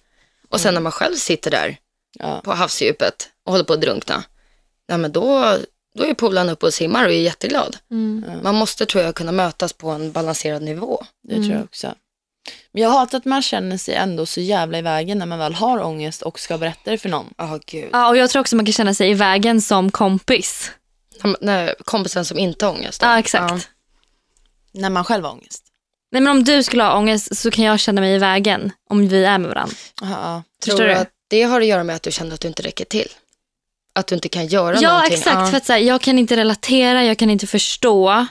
[0.48, 1.76] Och sen när man själv sitter där
[2.18, 2.40] Ja.
[2.44, 4.24] på havsdjupet och håller på att drunkna,
[4.86, 5.56] ja, men då,
[5.94, 7.76] då är polaren uppe och simmar och är jätteglad.
[7.90, 8.24] Mm.
[8.42, 11.04] Man måste tror jag kunna mötas på en balanserad nivå.
[11.22, 11.94] Det tror jag också.
[12.72, 15.54] Men jag hatar att man känner sig ändå så jävla i vägen när man väl
[15.54, 17.34] har ångest och ska berätta det för någon.
[17.38, 17.88] Ja, gud.
[17.92, 20.70] Ja, och jag tror också man kan känna sig i vägen som kompis.
[21.40, 23.00] När kompisen som inte har ångest.
[23.00, 23.06] då.
[23.06, 23.68] Ja, exakt.
[24.72, 25.64] När man själv har ångest.
[26.12, 29.08] Nej, men om du skulle ha ångest så kan jag känna mig i vägen om
[29.08, 29.74] vi är med varandra.
[30.00, 30.98] Ja, Tror Förstår du du?
[30.98, 33.08] att det har att göra med att du känner att du inte räcker till?
[33.92, 35.14] Att du inte kan göra Ja, någonting?
[35.18, 35.50] exakt.
[35.50, 38.26] För att, så här, jag kan inte relatera, jag kan inte förstå.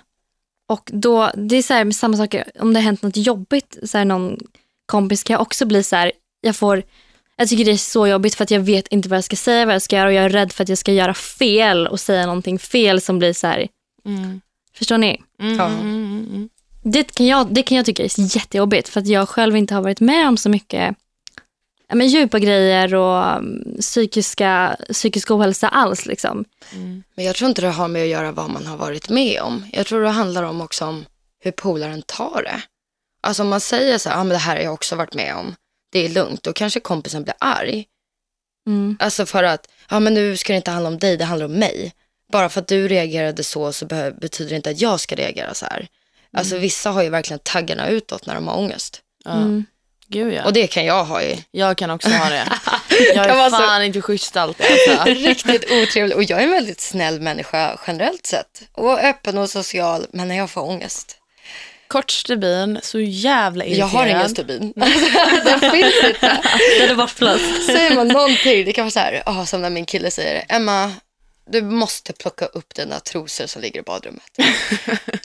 [0.68, 3.98] Och då, det är så här, samma sak om det har hänt något jobbigt, så
[3.98, 4.38] här, någon
[4.86, 6.84] kompis kan jag också bli så här, jag får,
[7.36, 9.66] jag tycker det är så jobbigt för att jag vet inte vad jag ska säga,
[9.66, 12.00] vad jag ska göra och jag är rädd för att jag ska göra fel och
[12.00, 13.68] säga någonting fel som blir så här,
[14.06, 14.42] mm.
[14.74, 15.22] förstår ni?
[15.42, 15.66] Mm, Ja.
[15.66, 16.50] mm, mm, mm.
[16.84, 19.82] Det kan, jag, det kan jag tycka är jättejobbigt för att jag själv inte har
[19.82, 20.96] varit med om så mycket
[21.94, 26.06] men djupa grejer och um, psykiska, psykisk ohälsa alls.
[26.06, 26.46] Liksom.
[26.74, 27.04] Mm.
[27.16, 29.66] Men jag tror inte det har med att göra vad man har varit med om.
[29.74, 31.06] Jag tror det handlar om också om
[31.40, 32.62] hur polaren tar det.
[33.22, 35.36] Alltså om man säger så här, ja men det här har jag också varit med
[35.36, 35.56] om.
[35.92, 36.44] Det är lugnt.
[36.44, 37.86] Då kanske kompisen blir arg.
[38.68, 38.98] Mm.
[39.00, 41.54] Alltså för att, ja men nu ska det inte handla om dig, det handlar om
[41.54, 41.94] mig.
[42.32, 43.86] Bara för att du reagerade så så
[44.22, 45.88] betyder det inte att jag ska reagera så här.
[46.38, 49.02] Alltså vissa har ju verkligen taggarna utåt när de har ångest.
[49.26, 49.32] Ja.
[49.32, 49.66] Mm.
[50.08, 50.44] gud ja.
[50.46, 51.46] Och det kan jag ha i.
[51.52, 52.48] Jag kan också ha det.
[53.16, 54.66] Jag är vara så- fan inte schysst alltid.
[54.72, 55.04] Alltså.
[55.28, 56.18] Riktigt otrevlig.
[56.18, 58.62] Och jag är en väldigt snäll människa generellt sett.
[58.72, 60.06] Och öppen och social.
[60.12, 61.18] Men när jag får ångest.
[61.88, 63.90] Kort stubin, så jävla irriterad.
[63.90, 64.74] Jag har ingen stubin.
[65.46, 66.42] Den finns inte.
[66.80, 67.66] Den är bortblåst.
[67.66, 70.94] Säger man någonting, det kan vara så här, oh, som när min kille säger, Emma,
[71.52, 74.38] du måste plocka upp dina trosor som ligger i badrummet.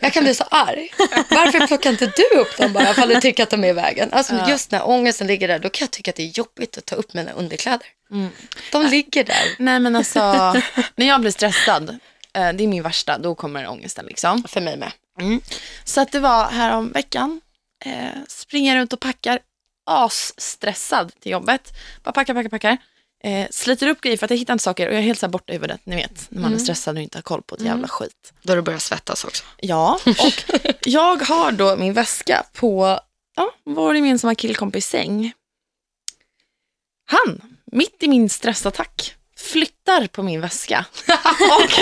[0.00, 0.94] Jag kan bli så arg.
[1.30, 4.08] Varför plockar inte du upp dem bara, ifall du tycker att de är i vägen?
[4.12, 6.86] Alltså just när ångesten ligger där, då kan jag tycka att det är jobbigt att
[6.86, 7.86] ta upp mina underkläder.
[8.72, 9.54] De ligger där.
[9.58, 10.20] Nej men alltså,
[10.96, 11.88] när jag blir stressad,
[12.32, 14.42] eh, det är min värsta, då kommer ångesten liksom.
[14.48, 14.92] För mig med.
[15.84, 17.40] Så att det var här om veckan,
[17.84, 17.92] eh,
[18.28, 19.38] springer runt och packar,
[19.86, 21.72] asstressad till jobbet.
[22.02, 22.76] Bara packar, packar, packar.
[23.26, 25.26] Eh, sliter upp grejer för att jag hittar inte saker och jag är helt så
[25.26, 27.54] här borta i huvudet, ni vet, när man är stressad och inte har koll på
[27.54, 28.32] ett jävla skit.
[28.42, 29.44] Då du börjar svettas också.
[29.56, 30.44] Ja, och
[30.80, 33.00] jag har då min väska på
[33.36, 35.32] ja, vår gemensamma killkompis säng.
[37.06, 40.84] Han, mitt i min stressattack, flyttar på min väska
[41.50, 41.78] och,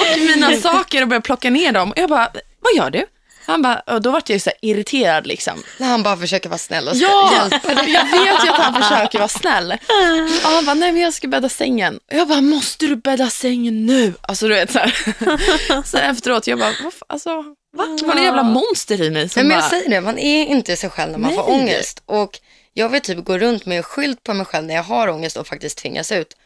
[0.00, 1.90] och mina saker och börjar plocka ner dem.
[1.90, 2.30] Och jag bara,
[2.60, 3.06] vad gör du?
[3.46, 5.62] Han bara, och då vart jag så irriterad liksom.
[5.78, 7.92] När han bara försöker vara snäll och Ja, hjälpa dig.
[7.92, 9.72] jag vet ju att han försöker vara snäll.
[10.44, 11.96] Och han bara, nej men jag ska bädda sängen.
[11.96, 14.14] Och jag bara, måste du bädda sängen nu?
[14.20, 15.82] Alltså du vet så här.
[15.86, 16.72] Så efteråt, jag bara,
[17.06, 17.30] alltså,
[17.76, 17.84] va?
[18.00, 20.18] Det var en jävla monster i mig som Nej, men jag bara, säger det, man
[20.18, 21.60] är inte sig själv när man får Nej.
[21.60, 22.02] ångest.
[22.06, 22.40] Och
[22.74, 25.46] jag vill typ gå runt med skylt på mig själv när jag har ångest och
[25.46, 26.36] faktiskt tvingas ut.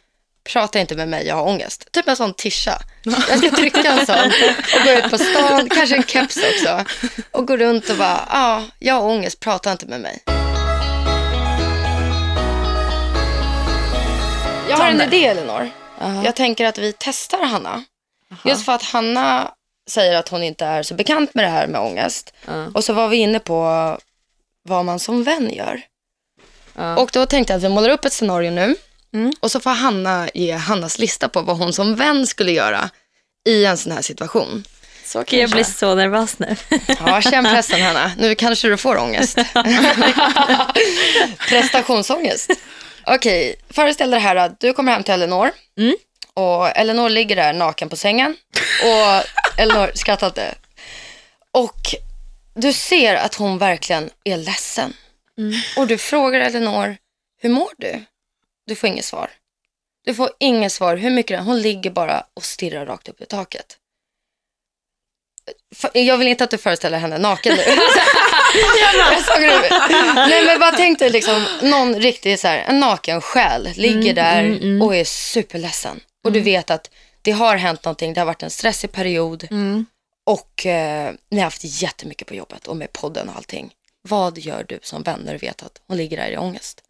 [0.52, 1.92] Prata inte med mig, jag har ångest.
[1.92, 2.78] Typ en sån tischa.
[3.02, 4.32] Jag ska trycka en sån
[4.74, 6.84] och gå ut på stan, kanske en keps också.
[7.30, 10.22] Och gå runt och bara, ja, ah, jag har ångest, prata inte med mig.
[14.68, 15.70] Jag har en idé Elinor.
[16.00, 16.24] Jaha.
[16.24, 17.84] Jag tänker att vi testar Hanna.
[18.44, 19.52] Just för att Hanna
[19.90, 22.34] säger att hon inte är så bekant med det här med ångest.
[22.46, 22.66] Ja.
[22.74, 23.98] Och så var vi inne på
[24.62, 25.82] vad man som vän gör.
[26.96, 28.76] Och då tänkte jag att vi målar upp ett scenario nu.
[29.14, 29.32] Mm.
[29.40, 32.90] Och så får Hanna ge Hannas lista på vad hon som vän skulle göra
[33.48, 34.64] i en sån här situation.
[35.04, 35.54] så Gud, jag kanske.
[35.56, 36.56] blir så nervös nu.
[37.06, 38.12] Ja, känn pressen Hanna.
[38.18, 39.38] Nu kanske du får ångest.
[41.48, 42.50] Prestationsångest.
[43.06, 45.50] Okej, föreställ dig här att du kommer hem till Elinor.
[45.78, 45.96] Mm.
[46.34, 48.36] Och Elinor ligger där naken på sängen.
[48.82, 49.22] Och
[49.60, 50.54] Elinor skrattar inte.
[51.52, 51.80] Och
[52.54, 54.92] du ser att hon verkligen är ledsen.
[55.76, 56.96] Och du frågar Elinor,
[57.40, 58.04] hur mår du?
[58.68, 59.30] Du får inget svar.
[60.04, 63.26] Du får inget svar hur mycket den, hon ligger bara och stirrar rakt upp i
[63.26, 63.76] taket.
[65.92, 67.62] Jag vill inte att du föreställer henne naken nu.
[70.14, 74.44] Nej men bara tänk dig liksom någon riktig så här, en naken själ ligger där
[74.44, 74.82] mm, mm.
[74.82, 76.00] och är superledsen.
[76.24, 76.90] Och du vet att
[77.22, 79.86] det har hänt någonting, det har varit en stressig period Mm.
[80.26, 83.72] och eh, ni har haft jättemycket på jobbet och med podden och allting.
[84.02, 86.82] Vad gör du som vän när du vet att hon ligger där i ångest?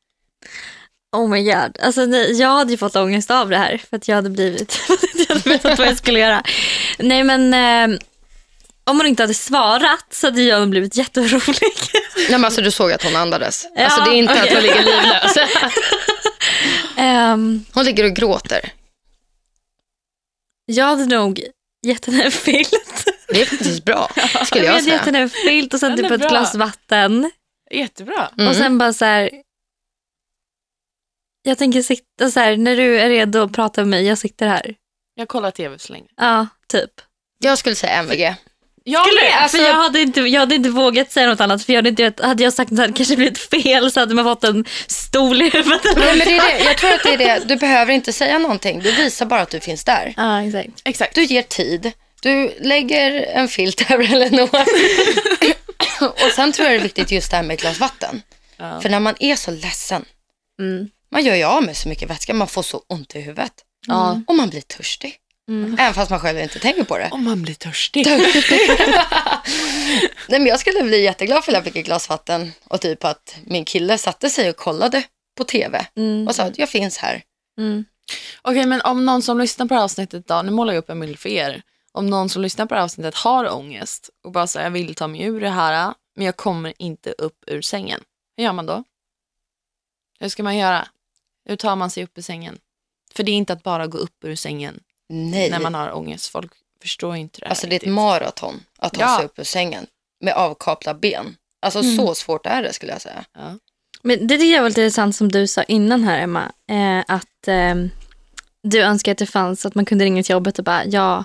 [1.17, 1.79] Oh my god.
[1.83, 4.81] Alltså, nej, jag hade ju fått ångest av det här för att jag hade blivit,
[5.19, 6.43] jag hade vetat vad jag skulle göra.
[6.99, 7.55] Nej men
[7.93, 7.99] eh,
[8.85, 11.73] om hon inte hade svarat så hade jag blivit jätteorolig.
[12.17, 13.67] Nej men alltså du såg att hon andades.
[13.77, 14.55] Ja, alltså det är inte att okej.
[14.55, 15.37] hon ligger livlös.
[16.97, 18.73] Ehm, Hon ligger och gråter.
[20.67, 21.43] jag hade nog
[21.87, 23.05] gett henne en filt.
[23.29, 24.11] Det är faktiskt bra,
[24.47, 24.99] skulle Jag jag hade gett säga.
[25.05, 26.29] henne en filt och sen typ ett bra.
[26.29, 27.31] glas vatten.
[27.71, 28.31] Jättebra.
[28.39, 28.49] Mm.
[28.51, 29.31] Och sen bara så här.
[31.43, 34.47] Jag tänker sitta så här, när du är redo att prata med mig, jag sitter
[34.47, 34.75] här.
[35.15, 36.07] Jag kollar tv så länge.
[36.17, 36.91] Ja, typ.
[37.39, 38.35] Jag skulle säga MVG.
[38.85, 39.31] Jag Skulle med.
[39.31, 39.35] det?
[39.35, 41.89] alltså- för jag hade, inte, jag hade inte vågat säga något annat för jag hade,
[42.03, 45.43] inte, hade jag sagt något hade kanske blivit fel så hade man fått en stol
[45.43, 45.81] i huvudet.
[45.97, 46.65] Nej, men det är det.
[46.65, 47.43] Jag tror att det är det.
[47.49, 48.81] Du behöver inte säga någonting.
[48.81, 50.15] Du visar bara att du finns där.
[50.17, 50.83] Ja, exakt.
[50.85, 51.15] Exakt.
[51.15, 51.93] Du ger tid.
[52.23, 54.49] Du lägger en filt över Elinor.
[56.01, 58.23] och sen tror jag det är viktigt just det här med ett glas vatten.
[58.57, 58.81] Ja.
[58.81, 60.05] För när man är så ledsen,
[60.61, 60.89] Mm.
[61.11, 63.53] Man gör ju av med så mycket vätska, man får så ont i huvudet.
[63.87, 64.21] Ja.
[64.27, 65.17] Och man blir törstig.
[65.49, 65.77] Mm.
[65.79, 67.09] Även fast man själv inte tänker på det.
[67.13, 68.07] Om man blir törstig.
[70.29, 73.05] Nej, men jag skulle bli jätteglad för att jag fick ett glas vatten och typ
[73.05, 75.03] att min kille satte sig och kollade
[75.37, 76.29] på tv Mm.
[76.29, 77.23] och sa att jag finns här.
[77.59, 77.85] Mm.
[78.43, 80.91] Okej, men om någon som lyssnar på det här avsnittet då, nu målar jag upp
[80.91, 81.63] en bild för er.
[81.93, 84.95] Om någon som lyssnar på det här avsnittet har ångest och bara säger jag vill
[84.95, 88.01] ta mig ur det här, men jag kommer inte upp ur sängen.
[88.37, 88.85] Hur gör man då?
[90.21, 90.89] Hur ska man göra?
[91.49, 92.59] Hur tar man sig upp ur sängen?
[93.15, 96.27] För det är inte att bara gå upp ur sängen Nej, när man har ångest.
[96.27, 99.17] Folk förstår inte det här alltså det är ett maraton att ta Ja.
[99.17, 99.87] sig upp ur sängen
[100.21, 101.37] med avkapla ben.
[101.63, 103.25] Alltså så svårt är det skulle jag säga.
[103.35, 103.59] ja.
[104.03, 106.53] Men det tycker jag var lite intressant som du sa innan här Emma.
[106.71, 107.75] Eh, att eh,
[108.63, 111.25] du önskar att det fanns att man kunde ringa till jobbet och bara jag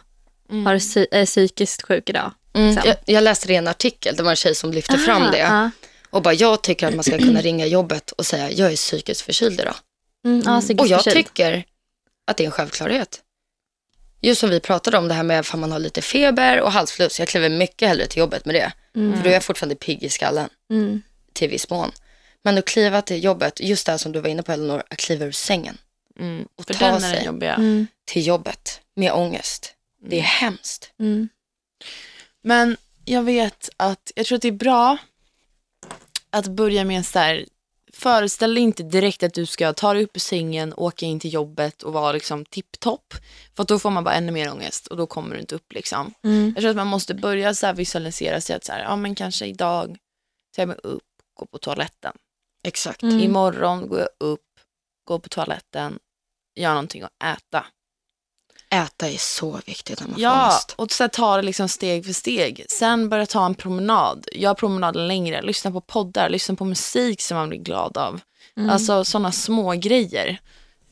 [0.49, 0.65] Mm.
[0.65, 2.31] har psy- är psykiskt sjuk idag.
[2.53, 2.69] Mm.
[2.75, 2.89] Liksom.
[2.89, 5.37] Jag, jag läste det i en artikel, det var en tjej som lyfte fram det.
[5.37, 5.69] ja.
[6.09, 9.21] Och bara, jag tycker att man ska kunna ringa jobbet och säga, jag är psykiskt
[9.21, 9.75] förkyld idag.
[10.25, 11.63] Mm, ja, psykiskt Och jag tycker
[12.25, 13.21] att det är en självklarhet.
[14.21, 17.19] Just som vi pratade om det här med ifall man har lite feber och halsfluss.
[17.19, 18.71] Jag kliver mycket hellre till jobbet med det.
[18.95, 19.15] Mm.
[19.17, 21.01] För då är jag fortfarande pigg i skallen Mm.
[21.33, 21.91] till viss mån.
[22.41, 24.97] Men att kliva till jobbet, just det här som du var inne på Elinor, att
[24.97, 25.77] kliva ur sängen
[26.19, 26.47] Mm.
[26.55, 27.25] och För ta sig.
[27.25, 27.87] Mm.
[28.05, 29.73] till jobbet med ångest.
[30.05, 30.91] Det är hemskt.
[30.99, 31.29] Mm.
[32.41, 34.97] Men jag vet att, jag tror att det är bra
[36.29, 37.45] att börja med så här,
[38.03, 41.33] föreställ dig inte direkt att du ska ta dig upp ur sängen, åka in till
[41.33, 43.13] jobbet och vara liksom tipptopp.
[43.55, 46.13] För då får man bara ännu mer ångest och då kommer du inte upp liksom.
[46.23, 46.51] Mm.
[46.55, 49.45] Jag tror att man måste börja så visualisera sig att så här, ja men kanske
[49.45, 49.97] idag
[50.55, 52.13] tar jag mig upp, går på toaletten.
[52.67, 53.03] Exakt.
[53.03, 53.19] Mm.
[53.19, 54.41] Imorgon går jag upp,
[55.07, 55.99] går på toaletten,
[56.59, 57.65] gör någonting att äta.
[58.73, 60.73] Äta är så viktigt när man får Ja, ångest.
[60.77, 62.65] och så ta det liksom steg för steg.
[62.69, 64.27] Sen börja ta en promenad.
[64.31, 65.41] Gör promenaden längre.
[65.41, 66.29] Lyssna på poddar.
[66.29, 68.19] Lyssna på musik som man blir glad av.
[68.57, 68.69] Mm.
[68.69, 70.37] Alltså sådana små grejer.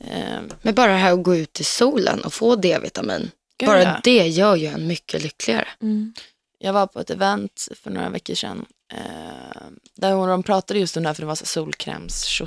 [0.00, 3.30] Eh, Men bara det här att gå ut i solen och få D-vitamin.
[3.58, 4.00] gud, bara ja.
[4.04, 5.68] det gör ju en mycket lyckligare.
[5.82, 6.14] Mm.
[6.58, 8.64] Jag var på ett event för några veckor sedan.
[8.92, 9.62] Eh,
[9.96, 12.42] där de pratade just om det här, för det var solkräms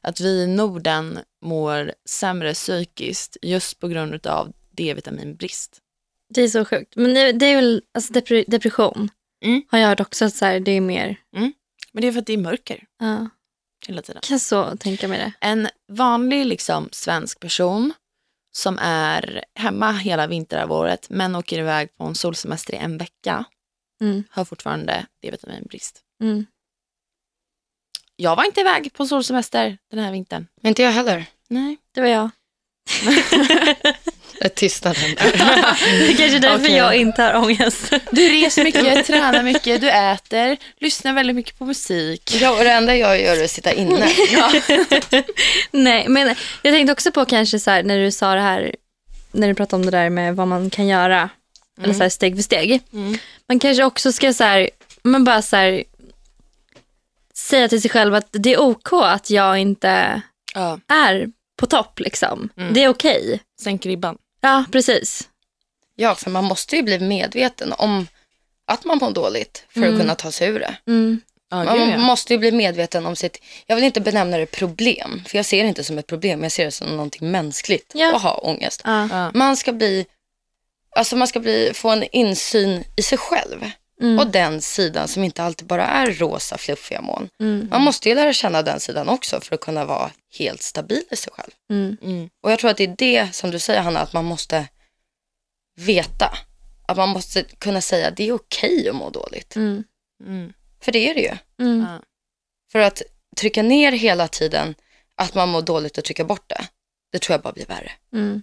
[0.00, 4.52] Att vi i Norden mår sämre psykiskt just på grund av
[4.84, 5.78] D-vitaminbrist.
[6.28, 6.96] Det är så sjukt.
[6.96, 9.10] Men det, det är väl alltså depre- depression.
[9.44, 9.62] Mm.
[9.68, 11.16] Har jag hört också att så här, det är mer.
[11.30, 11.52] Men
[12.02, 13.28] det är för att det är mörker Ja,
[13.86, 14.22] hela tiden.
[14.24, 15.32] kan så tänka mig det.
[15.40, 17.92] En vanlig liksom, svensk person
[18.52, 23.44] som är hemma hela vinterhalvåret men åker iväg på en solsemester i en vecka
[24.00, 24.24] Mm.
[24.30, 26.00] har fortfarande D-vitaminbrist.
[26.22, 26.46] Mm.
[28.16, 30.46] Jag var inte iväg på solsemester den här vintern.
[30.60, 31.26] Men inte jag heller.
[31.48, 31.76] Nej.
[31.92, 32.30] Det var jag.
[34.40, 35.02] Ett tystnaden.
[35.14, 36.76] Det är kanske är därför Okej.
[36.76, 37.92] jag inte har ångest.
[38.10, 42.38] Du reser mycket, tränar mycket, du äter, lyssnar väldigt mycket på musik.
[42.40, 44.08] ja, och det enda jag gör är att sitta inne.
[45.70, 48.74] Nej, men jag tänkte också på kanske så här, när du sa det här,
[49.32, 51.30] när du pratade om det där med vad man kan göra,
[51.82, 52.80] eller så här steg för steg.
[52.92, 53.18] Mm.
[53.48, 54.70] Man kanske också ska så här,
[55.02, 55.84] men bara så här,
[57.34, 60.22] säga till sig själv att det är ok att jag inte
[60.54, 62.48] Ja, är på topp liksom.
[62.56, 62.74] Mm.
[62.74, 63.40] Det är okej.
[63.62, 64.16] sänk ribban.
[64.40, 65.28] Ja, precis.
[65.96, 68.06] Ja, för man måste ju bli medveten om
[68.66, 70.76] att man mår dåligt för att kunna ta sig ur det.
[70.86, 71.20] Mm.
[71.50, 71.98] Ja, Man gud, ja.
[71.98, 75.62] måste ju bli medveten om sitt, jag vill inte benämna det problem, för jag ser
[75.62, 78.16] det inte som ett problem, jag ser det som någonting mänskligt Ja.
[78.16, 78.80] att ha ångest.
[78.84, 79.30] Ja.
[79.34, 80.06] Man ska bli,
[80.96, 83.70] alltså man ska bli, få en insyn i sig själv.
[84.00, 84.18] Mm.
[84.18, 87.28] Och den sidan som inte alltid bara är rosa fluffiga moln.
[87.40, 87.68] Mm.
[87.70, 91.16] Man måste ju lära känna den sidan också för att kunna vara helt stabil i
[91.16, 91.50] sig själv.
[91.70, 91.96] Mm.
[92.02, 92.30] Mm.
[92.42, 94.68] Och jag tror att det är det som du säger Hanna, att man måste
[95.76, 96.32] veta.
[96.88, 99.56] Att man måste kunna säga att det är okej att må dåligt.
[99.56, 99.84] Mm.
[100.26, 100.52] Mm.
[100.80, 101.36] För det är det ju.
[101.66, 101.86] Mm.
[102.72, 103.02] För att
[103.36, 104.74] trycka ner hela tiden
[105.14, 106.68] att man mår dåligt och trycka bort det,
[107.12, 107.92] det tror jag bara blir värre.
[108.12, 108.42] Mm.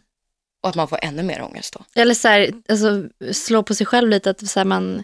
[0.63, 2.01] Och att man får ännu mer ångest då.
[2.01, 5.03] Eller så här, alltså, slå på sig själv lite att, så här, man,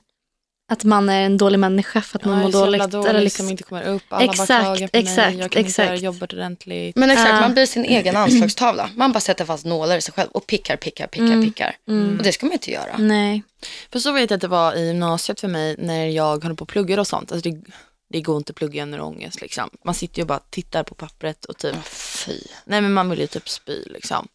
[0.74, 2.92] att man är en dålig människa för att man jag mår dåligt.
[2.92, 4.04] dålig eller som liksom, inte kommer upp.
[4.10, 5.04] Alla Exakt, bara klagar på mig.
[5.04, 6.04] exakt, Jag kan inte göra exakt.
[6.04, 6.96] jobbet ordentligt.
[6.96, 7.42] Men exakt, Ja.
[7.42, 8.90] man blir sin egen anslagstavla.
[8.96, 11.46] Man bara sätter fast nålar i sig själv och pickar, pickar, pickar, Mm.
[11.46, 11.76] pickar.
[11.88, 12.18] mm.
[12.18, 12.98] Och det ska man inte göra.
[12.98, 13.44] Nej.
[13.92, 16.62] För så vet jag att det var i gymnasiet för mig när jag höll på
[16.62, 17.32] och plugga och sånt.
[17.32, 17.62] Alltså det,
[18.10, 19.70] det går inte att plugga under ångest liksom.
[19.86, 21.82] Man sitter ju och bara tittar på pappret och typ, Åh,
[22.26, 22.38] Fy.
[22.66, 24.28] nej men man vill ju typ spy liksom.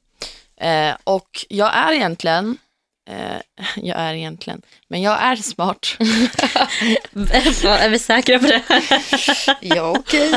[0.61, 2.57] Eh, och jag är egentligen,
[3.77, 5.97] jag är egentligen, men jag är smart.
[7.81, 8.63] är vi säkra på det?
[9.61, 10.33] Ja, okej.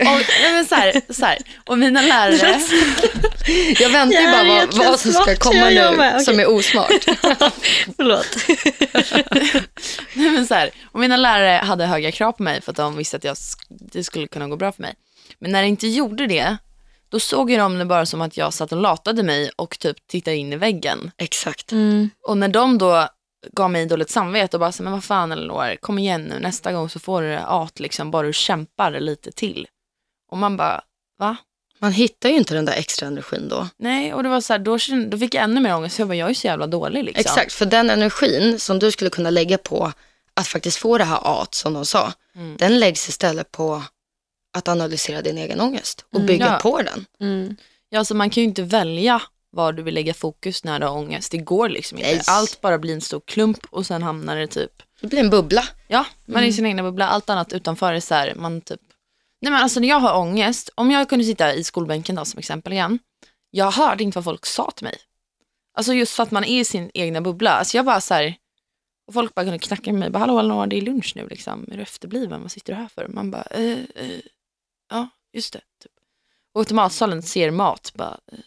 [0.00, 2.60] Och, men så här, så här, och mina lärare,
[3.80, 6.22] Jag väntar ju bara vad, vad som ska komma nu med.
[6.22, 7.04] som är osmart.
[7.96, 8.36] Förlåt.
[10.14, 12.96] nej men så här, och mina lärare hade höga krav på mig för att de
[12.96, 13.36] visste att jag,
[13.68, 14.94] det skulle kunna gå bra för mig.
[15.38, 16.56] Men när det inte gjorde det,
[17.08, 20.06] då såg ju de det bara som att jag satt och latade mig och typ
[20.06, 21.10] tittade in i väggen.
[21.16, 21.72] Exakt.
[21.72, 22.10] Mm.
[22.28, 23.08] Och när de då
[23.52, 26.72] gav mig dåligt samvete och bara så, men vad fan Elinor, kom igen nu, nästa
[26.72, 29.66] gång så får du det at liksom, bara du kämpar lite till.
[30.30, 30.82] Och man bara,
[31.18, 31.36] va?
[31.78, 33.68] Man hittar ju inte den där extra energin då.
[33.76, 36.14] Nej, och det var så här, då, då fick jag ännu mer ångest, jag bara,
[36.14, 37.20] jag är så jävla dålig liksom.
[37.20, 39.92] Exakt, för den energin som du skulle kunna lägga på
[40.34, 42.56] att faktiskt få det här at som de sa, Mm.
[42.56, 43.82] den läggs istället på
[44.54, 46.58] att analysera din egen ångest och Mm, bygga ja.
[46.62, 47.04] på den.
[47.20, 47.56] Mm.
[47.88, 50.96] Ja, alltså man kan ju inte välja var du vill lägga fokus när du har
[50.96, 51.30] ångest.
[51.32, 52.10] Det går liksom inte.
[52.10, 52.20] Nej.
[52.26, 55.64] Allt bara blir en stor klump och sen hamnar det typ, Det blir en bubbla.
[55.88, 57.08] ja, man är i sin egna bubbla.
[57.08, 58.80] Allt annat utanför är så här, man typ,
[59.40, 62.38] nej men alltså när jag har ångest, om jag kunde sitta i skolbänken då som
[62.38, 62.98] exempel igen,
[63.50, 64.96] jag hörde inte vad folk sa till mig.
[65.76, 67.50] Alltså just för att man är i sin egna bubbla.
[67.50, 68.34] Alltså jag bara så här,
[69.06, 70.10] Och folk bara kunde knacka med mig.
[70.10, 71.66] Bara, hallå, hallå, det är lunch nu liksom.
[71.72, 72.42] Är du efterbliven?
[72.42, 73.08] Vad sitter du här för?
[73.08, 74.20] Man bara, eh, eh,
[74.90, 75.60] ja, just det.
[75.82, 75.92] Typ.
[76.54, 77.92] Och till matsalen, ser mat.
[77.94, 78.38] Bara, eh,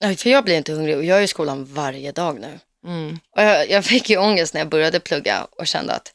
[0.00, 2.58] Nej, för jag blir inte hungrig och jag är i skolan varje dag nu.
[2.86, 3.18] mm.
[3.30, 6.12] Och jag, jag fick ju ångest när jag började plugga och kände att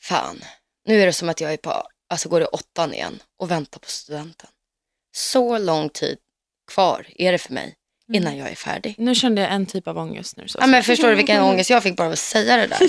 [0.00, 0.40] fan,
[0.84, 3.78] nu är det som att jag är på, alltså går i åttan igen och väntar
[3.80, 4.50] på studenten.
[5.12, 6.18] Så lång tid
[6.66, 7.76] kvar är det för mig
[8.12, 8.94] innan jag är färdig.
[8.98, 10.48] Nu kände jag en typ av ångest nu.
[10.48, 12.80] Så Ja, men förstår du vilken ångest jag fick bara av att säga det där?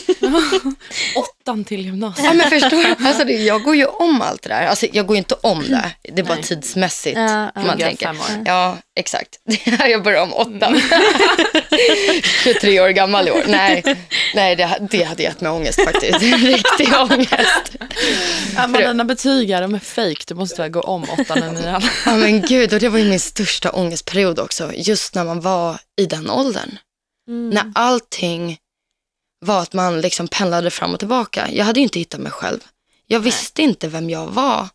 [1.16, 2.26] Åttan till gymnasiet.
[2.26, 3.08] Ja, men förstår du?
[3.08, 4.66] Alltså, det, jag går ju om allt det där.
[4.66, 5.92] Alltså, jag går ju inte om det.
[6.02, 6.44] Det är bara Nej.
[6.44, 7.62] tidsmässigt Ja, ja.
[7.62, 8.16] man tänker.
[8.46, 9.30] Ja, exakt.
[9.80, 10.76] jag börjar om åtta.
[12.44, 13.44] 23 år gammal i år.
[13.48, 13.84] Nej,
[14.36, 16.22] nej det, det hade gett mig ångest faktiskt.
[16.22, 17.76] Riktig ångest.
[18.56, 20.24] Ja, men dina betyg här, de är fake.
[20.28, 21.82] Du måste väl gå om åttan och nian.
[22.06, 24.72] Ja men gud, och det var ju min största ångestperiod också.
[24.76, 26.78] Just när man var i den åldern.
[27.28, 27.50] Mm.
[27.50, 28.58] När allting
[29.40, 31.50] var att man liksom pendlade fram och tillbaka.
[31.52, 32.60] Jag hade ju inte hittat mig själv.
[33.08, 34.68] Jag visste inte vem jag var.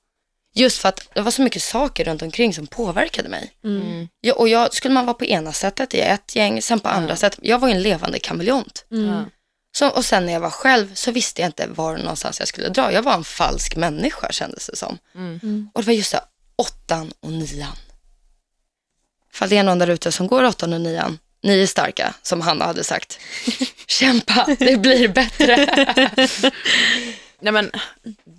[0.54, 3.52] Just för att det var så mycket saker runt omkring som påverkade mig.
[3.64, 4.08] Mm.
[4.20, 7.16] Ja, och jag, skulle man vara på ena sättet i ett gäng, sen på andra
[7.16, 7.40] sättet.
[7.42, 8.84] Jag var ju en levande kameleont.
[8.90, 9.24] Mm.
[9.76, 12.68] Så, och sen när jag var själv så visste jag inte var någonstans jag skulle
[12.68, 12.92] dra.
[12.92, 14.98] Jag var en falsk människa kändes det som.
[15.14, 15.70] Mm.
[15.74, 16.20] Och det var just det,
[16.56, 17.76] åttan och nian.
[19.38, 22.40] Ifall det är någon där ute som går åttan och nian, ni är starka, som
[22.40, 23.18] Hanna hade sagt.
[23.86, 25.56] Kämpa, det blir bättre.
[27.40, 27.70] Nej men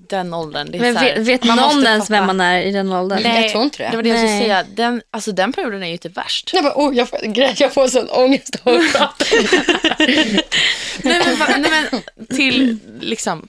[0.09, 2.62] den åldern, det är Men så här, vet, vet man någon ens vem man är
[2.62, 3.19] i den åldern?
[3.23, 3.89] Nej, Jag tror inte det.
[3.89, 4.65] Det var det jag skulle säga.
[4.75, 6.51] Den, alltså den perioden är ju typ värst.
[6.53, 7.19] Jag bara, oh, jag får,
[7.57, 9.25] jag får sån ångest av att prata.
[11.03, 12.01] nej, men, nej men
[12.38, 13.47] till liksom.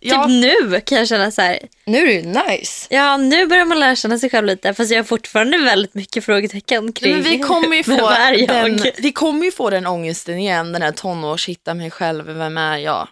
[0.00, 2.86] Ja, Typ nu kan jag känna så här, Nu är det ju nice.
[2.90, 6.24] ja nu börjar man lära känna sig själv lite fast jag har fortfarande väldigt mycket
[6.24, 8.48] frågetecken kring men vi kommer ju vem få är jag?
[8.48, 12.58] den, vi kommer ju få den ångesten igen, den här tonårs, hitta mig själv, vem
[12.58, 13.08] är jag?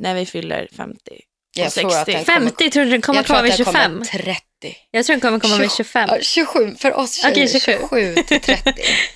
[0.00, 1.16] När vi fyller 50 och
[1.56, 1.80] Jag 60.
[1.80, 3.92] tror att den 50 tror du den kommer jag tror komma att vid den 25?
[3.92, 4.42] kommer 30.
[4.90, 6.08] Jag tror den kommer komma vid 25.
[6.12, 7.72] Ja, 27, för oss tjejer, Okej, 27.
[7.80, 8.72] 27 till 30.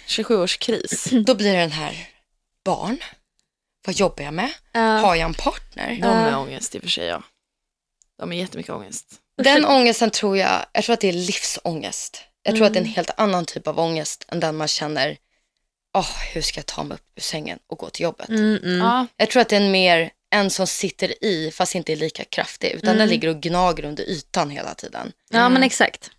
[0.08, 1.08] 27-årskris.
[1.26, 1.92] Då blir det den här,
[2.64, 2.98] barn,
[3.86, 4.50] vad jobbar jag med?
[4.72, 4.80] Ja.
[4.80, 5.98] Har jag en partner?
[6.02, 7.22] De är ångest i och för sig ja.
[8.18, 9.06] De är jättemycket ångest.
[9.36, 12.22] Den ångesten tror jag, jag tror att det är livsångest.
[12.42, 15.16] Jag tror att det är en helt annan typ av ångest än den man känner,
[15.98, 18.28] åh, hur ska jag ta mig upp ur sängen och gå till jobbet?
[18.28, 18.78] Mm, mm.
[18.78, 21.96] Ja, Jag tror att det är en mer en som sitter i, fast inte är
[21.96, 25.12] lika kraftig, utan den ligger och gnager under ytan hela tiden.
[25.30, 26.10] ja men exakt.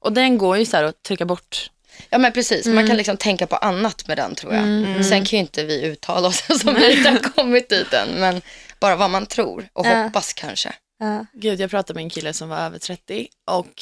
[0.00, 1.70] och den går ju så här att trycka bort.
[2.10, 4.64] Ja men precis, man kan liksom tänka på annat med den tror jag.
[5.04, 8.42] Sen kan ju inte vi uttala oss som vi inte har kommit dit än, men
[8.80, 10.02] bara vad man tror och Ja.
[10.02, 10.72] hoppas kanske.
[11.00, 11.26] Ja.
[11.32, 13.72] Gud, jag pratade med en kille som var över 30 och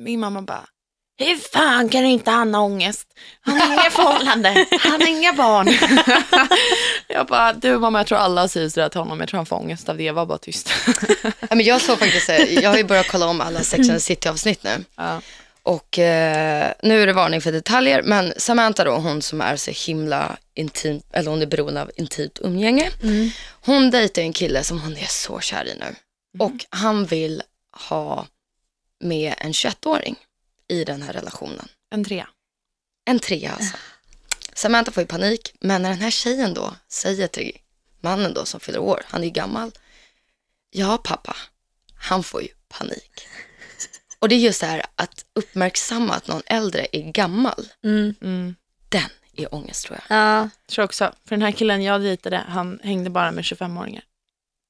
[0.00, 0.64] min mamma bara
[1.20, 3.08] hur fan kan du inte han ha ångest?
[3.40, 5.68] Han har inga förhållande, han har inga barn.
[7.08, 9.56] jag bara, du mamma jag tror alla säger sådär till honom, jag tror han får
[9.56, 10.72] ångest av det, var bara tyst.
[11.22, 13.98] Ja, men jag såg faktiskt, eh, jag har ju börjat kolla om alla Sex and
[13.98, 14.84] the City-avsnitt nu.
[14.96, 15.20] ja.
[15.68, 19.70] Och eh, nu är det varning för detaljer, men Samantha då, hon som är så
[19.70, 22.90] himla intimt, eller hon är beroende av intimt umgänge.
[23.50, 25.94] Hon dejtar en kille som hon är så kär i nu.
[26.38, 27.42] Och han vill
[27.88, 28.26] ha
[29.00, 30.16] med en 21-åring
[30.68, 31.68] i den här relationen.
[31.90, 32.28] En trea.
[33.04, 33.76] En trea alltså.
[34.54, 37.58] Samantha får ju panik, men när den här tjejen då säger till
[38.00, 39.72] mannen då som fyller år, han är ju gammal.
[40.70, 41.36] Ja pappa,
[41.94, 43.26] han får ju panik.
[44.20, 47.66] Och det är just det här att uppmärksamma att någon äldre är gammal.
[47.84, 48.14] Mm.
[48.22, 48.54] Mm.
[48.88, 49.02] Den
[49.36, 50.18] är ångest tror jag.
[50.18, 50.48] Ja.
[50.72, 54.02] Tror också, för den här killen jag dejtade, han hängde bara med 25-åringar.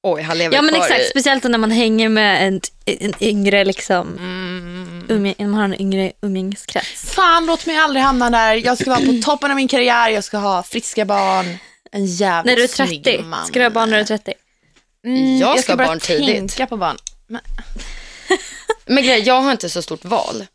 [0.02, 1.04] Oj, han lever ja men kvar exakt, i...
[1.10, 5.06] speciellt när man hänger med en, en yngre liksom, Mm.
[5.08, 7.12] umge, man har en yngre umgängeskrets.
[7.14, 8.54] Fan, låt mig aldrig hamna där.
[8.54, 11.56] Jag ska vara på toppen av min karriär, jag ska ha friska barn.
[11.92, 13.46] En jävligt När du är snygg 30, man.
[13.46, 14.32] ska du ha barn när du är 30?
[15.04, 16.36] Mm, Jag jag ska ska ha barn tidigt.
[16.36, 16.96] tänka på barn.
[17.26, 17.40] Men,
[18.88, 20.46] Men grej, jag har inte så stort val.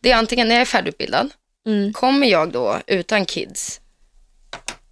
[0.00, 1.30] Det är antingen när jag är färdigutbildad,
[1.66, 1.92] Mm.
[1.92, 3.80] kommer jag då utan kids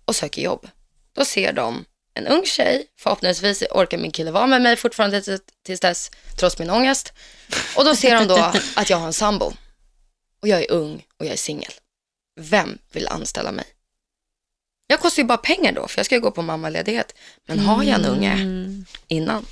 [0.05, 0.69] och söker jobb.
[1.13, 1.85] Då ser de
[2.15, 6.59] en ung tjej, förhoppningsvis orkar min kille vara med mig fortfarande till- tills dess, trots
[6.59, 7.13] min ångest.
[7.77, 9.53] Och då ser de då att jag har en sambo.
[10.43, 11.73] Och jag är ung och jag är singel.
[12.41, 13.65] Vem vill anställa mig?
[14.87, 17.15] Jag kostar ju bara pengar då, för jag ska ju gå på mammaledighet.
[17.47, 18.85] Men har jag en unge Mm.
[19.09, 19.47] innan,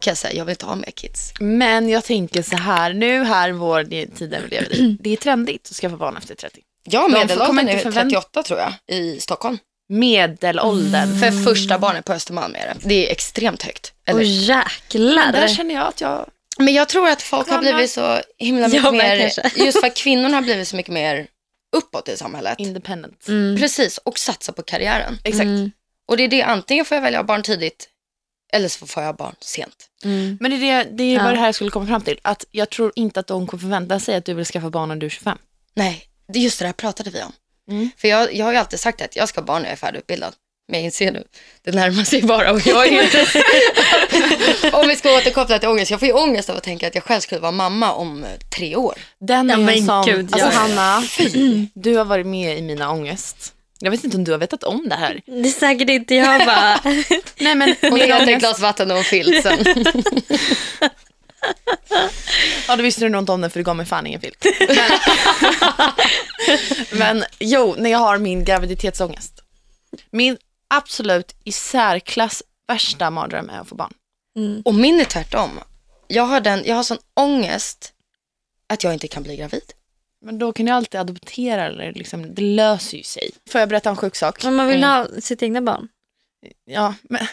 [0.00, 1.32] kan jag säga, jag vill inte ha mer kids.
[1.40, 3.84] men jag tänker så här, nu här vår
[4.16, 6.60] tiden vi lever i, det är trendigt att skaffa barn efter 30.
[6.84, 9.58] Ja, medelåldern är förvänt- 38 tror jag, i Stockholm.
[9.88, 11.20] Medelåldern.
[11.20, 12.74] För första barnet på Östermalm är det.
[12.88, 13.92] Det är extremt högt.
[14.08, 14.22] Åh Eller?
[14.24, 15.32] jäklar.
[15.32, 16.26] Där känner jag att jag,
[16.58, 17.72] Men jag tror att folk har Kolla.
[17.72, 19.32] blivit så himla mycket Ja, mer,
[19.64, 21.26] just för att kvinnorna har blivit så mycket mer
[21.76, 22.54] uppåt i samhället.
[22.58, 23.28] independent.
[23.28, 23.56] Mm.
[23.60, 25.18] Precis, och satsa på karriären.
[25.24, 25.44] Exakt.
[25.44, 25.70] Mm.
[26.08, 27.88] Och det är det, antingen får jag välja barn tidigt
[28.52, 29.76] eller så får jag barn sent.
[30.04, 30.38] Mm.
[30.40, 31.22] Men det är, det, det är Ja.
[31.24, 32.18] vad det här skulle komma fram till.
[32.22, 34.96] Att jag tror inte att de kommer förvänta sig att du vill skaffa barn när
[34.96, 35.38] du är 25.
[35.74, 37.32] Nej, det är just det där pratade vi om.
[37.70, 37.90] Mm.
[37.96, 39.76] För jag, jag har ju alltid sagt att jag ska ha barn när jag är
[39.76, 40.34] färdigutbildad.
[40.70, 41.24] Men jag inser nu,
[41.62, 43.26] det närmar sig bara och jag är inte...
[44.76, 47.04] om vi ska återkoppla till ångest, jag får ju ångest av att tänka att jag
[47.04, 48.94] själv skulle vara mamma om eh, tre år.
[49.18, 50.58] Den är Ja, ju men en sån, gud, alltså ja.
[50.58, 51.02] Hanna,
[51.74, 53.54] du har varit med i mina ångest.
[53.78, 55.20] Jag vet inte om du har vetat om det här.
[55.26, 56.80] Det är säkert inte jag bara.
[57.38, 59.58] Nej men Och jag tar ett glas vatten och en filt sen.
[62.68, 64.46] ja då visste du nog inte om den för du gav mig fan ingen filt.
[64.68, 64.90] Men,
[66.98, 69.42] men jo, när jag har min graviditetsångest.
[70.10, 70.36] Min
[70.68, 73.92] absolut i särklass värsta mardröm är att få barn.
[74.36, 74.62] Mm.
[74.64, 75.60] Och min är tvärtom.
[76.06, 77.92] Jag har, den, jag har sån ångest
[78.68, 79.72] att jag inte kan bli gravid.
[80.24, 83.30] Men då kan jag alltid adoptera eller liksom, det löser ju sig.
[83.50, 84.44] Får jag berätta en sjuk sak?
[84.44, 85.88] Men man vill ha sitt egna barn.
[86.64, 87.26] Ja, men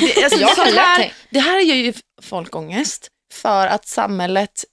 [0.00, 4.64] det, alltså, lätt här, det här gör ju folk ångest för att samhället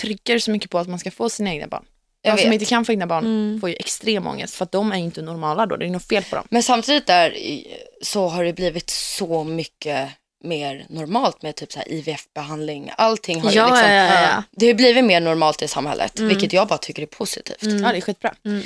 [0.00, 1.84] trycker så mycket på att man ska få sina egna barn.
[2.22, 2.54] Jag De som vet.
[2.60, 3.60] inte kan få egna barn Mm.
[3.60, 5.76] får ju extrem ångest för att de är inte normala då.
[5.76, 6.46] Det är något fel på dem.
[6.50, 7.36] Men samtidigt där
[8.02, 10.10] så har det blivit så mycket
[10.46, 12.90] mer normalt med typ så här IVF-behandling.
[12.96, 14.42] Allting har ju Ja, liksom, ja, ja, ja.
[14.50, 16.28] Det har blivit mer normalt i samhället, Mm.
[16.28, 17.62] vilket jag bara tycker är positivt.
[17.62, 17.82] Mm.
[17.82, 18.34] Ja, det är skitbra.
[18.44, 18.62] Mm.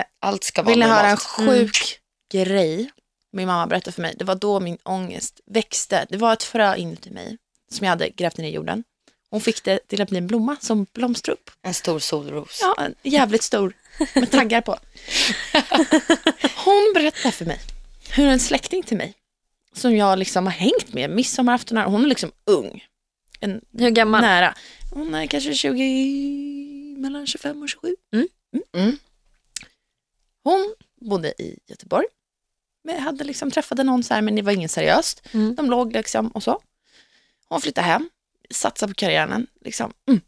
[0.00, 1.58] Eh, Allt ska vara vill ni höra en normalt.
[1.72, 1.98] sjuk
[2.32, 2.90] grej
[3.32, 4.14] min mamma berättade för mig?
[4.18, 6.06] Det var då min ångest växte.
[6.08, 7.36] Det var ett frö inuti mig
[7.72, 8.84] som jag hade grävt ner i jorden.
[9.30, 11.50] Hon fick det till att bli en blomma som blomstrade upp.
[11.62, 12.58] En stor solros.
[12.62, 13.72] Ja, en jävligt stor
[14.14, 14.76] med taggar på.
[16.64, 17.60] Hon berättade för mig
[18.10, 19.14] hur en släkting till mig
[19.74, 22.84] som jag liksom har hängt med midsommarafton, hon är liksom ung.
[23.40, 24.20] En, Hur gammal?
[24.20, 24.54] nära.
[24.92, 27.96] Hon är kanske 20, mellan 25 och 27.
[28.12, 28.28] Mm.
[28.76, 28.98] Mm.
[30.42, 32.06] Hon bodde i Göteborg.
[32.84, 35.22] Men hade liksom träffade någon så här, men det var inget seriöst.
[35.32, 35.54] Mm.
[35.54, 36.62] De låg liksom och så.
[37.48, 38.10] Hon flyttade hem,
[38.50, 39.46] satsade på karriären.
[39.64, 39.92] Liksom.
[40.08, 40.20] Mm.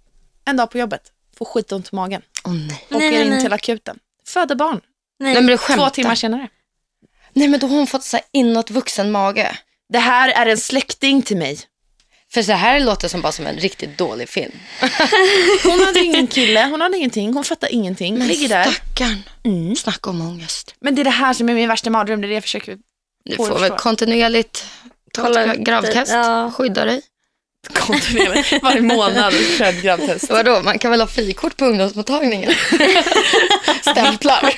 [0.45, 2.23] En dag på jobbet, får skitont i magen.
[2.45, 2.67] Åh nej.
[2.69, 3.41] Nej, Åker nej, in nej.
[3.41, 3.99] till akuten.
[4.27, 4.81] Föder barn.
[5.19, 5.35] Nej.
[5.35, 6.49] Nej men du Två timmar senare.
[7.33, 9.59] Nej men då har hon fått så här inåt vuxen mage.
[9.93, 11.59] Det här är en släkting till mig.
[12.33, 14.53] För så här låter som bara som en riktigt dålig film.
[15.65, 18.19] Hon hade ingen kille, hon hade ingenting, hon fattar ingenting.
[18.19, 18.65] Men ligger där.
[18.65, 19.23] stackarn.
[19.45, 19.77] Mm.
[19.77, 20.75] Snacka om ångest.
[20.81, 22.77] Men det är det här som är min värsta mardröm, det är det jag försöker
[23.25, 24.65] Du Får väl kontinuerligt
[25.13, 26.13] ta Kolla ett gravtest.
[26.13, 26.53] ja.
[26.57, 27.03] Skydda dig.
[27.75, 28.63] kontinuerligt.
[28.63, 30.31] Varje månad ett gravtest.
[30.31, 32.53] Vadå, man kan väl ha frikort på ungdomsmottagningen?
[33.81, 34.55] Stämplar.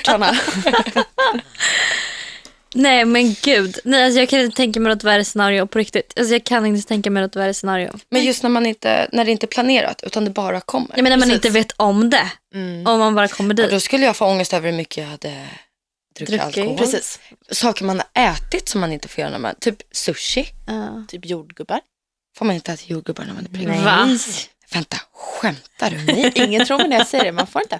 [2.75, 3.79] Nej men gud.
[3.83, 6.13] Nej, alltså jag kan inte tänka mig något värre scenario på riktigt.
[6.19, 7.99] Alltså jag kan inte tänka mig något värre scenario.
[8.09, 10.89] Men just när, man inte, när det inte är planerat utan det bara kommer.
[10.95, 11.45] Jag menar man Precis.
[11.45, 12.31] inte vet om det.
[12.53, 12.87] Mm.
[12.87, 13.71] Om man bara kommer Och dit.
[13.71, 15.47] då skulle jag få ångest över hur mycket jag hade
[16.17, 16.77] druckit alkohol.
[16.77, 17.19] Precis.
[17.51, 20.47] Saker man har ätit som man inte får göra när man, typ sushi.
[20.67, 21.03] Ja.
[21.07, 21.79] Typ jordgubbar.
[22.37, 23.83] Får man inte äta jordgubbar när man är pregnant?
[23.85, 24.09] Va?
[24.73, 25.97] Vänta, skämtar du?
[26.13, 27.79] Nej, ingen tror mig när jag säger det, man får inte.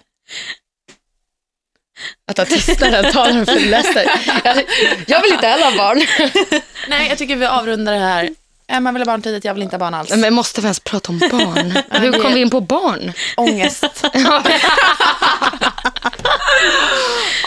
[2.27, 4.11] Att ha tystnaden talar för Lester.
[5.07, 6.01] Jag vill inte heller ha barn.
[6.89, 8.29] Nej, jag tycker vi avrundar det här.
[8.67, 10.09] Emma vill ha barn tidigt, jag vill inte ha barn alls.
[10.15, 11.71] Men måste vi ens prata om barn?
[12.01, 13.13] Hur det- kom vi in på barn?
[13.37, 13.83] Ångest.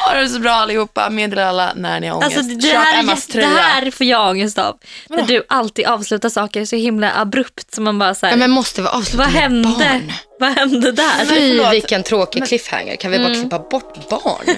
[0.07, 1.11] Ha det så bra allihopa.
[1.11, 2.37] Meddela alla när ni har ångest.
[2.39, 3.49] Alltså det, det, här, Emmas det tröja.
[3.49, 4.77] här får jag ångest av.
[5.09, 8.83] När du alltid avslutar saker så himla abrupt som man bara såhär, Ja, men måste
[8.83, 9.69] vi avsluta vad med hände?
[9.69, 10.13] barn?
[10.41, 11.25] Vad hände där?
[11.27, 12.97] Fy vilken tråkig cliffhanger.
[12.97, 14.57] Kan vi bara klippa bort barn?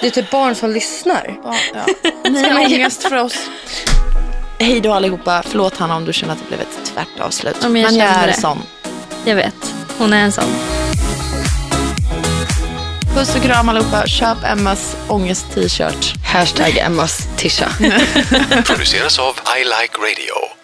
[0.00, 1.38] Det är typ barn som lyssnar.
[1.44, 2.10] Ja, ja.
[2.30, 3.34] Ni har ångest för oss.
[4.60, 5.42] Hej då allihopa.
[5.46, 7.56] Förlåt Hanna om du känner att det blev ett tvärt avslut.
[7.62, 8.32] Ja, men jag jag kände är det.
[8.40, 8.62] sån.
[9.24, 10.44] Jag vet, hon är en sån.
[13.14, 14.06] Puss och kram allihopa.
[14.06, 16.14] Köp Emmas ångest-t-shirt.
[16.24, 17.68] Hashtag Emmas Tisha.
[18.66, 20.59] Produceras av I Like Radio.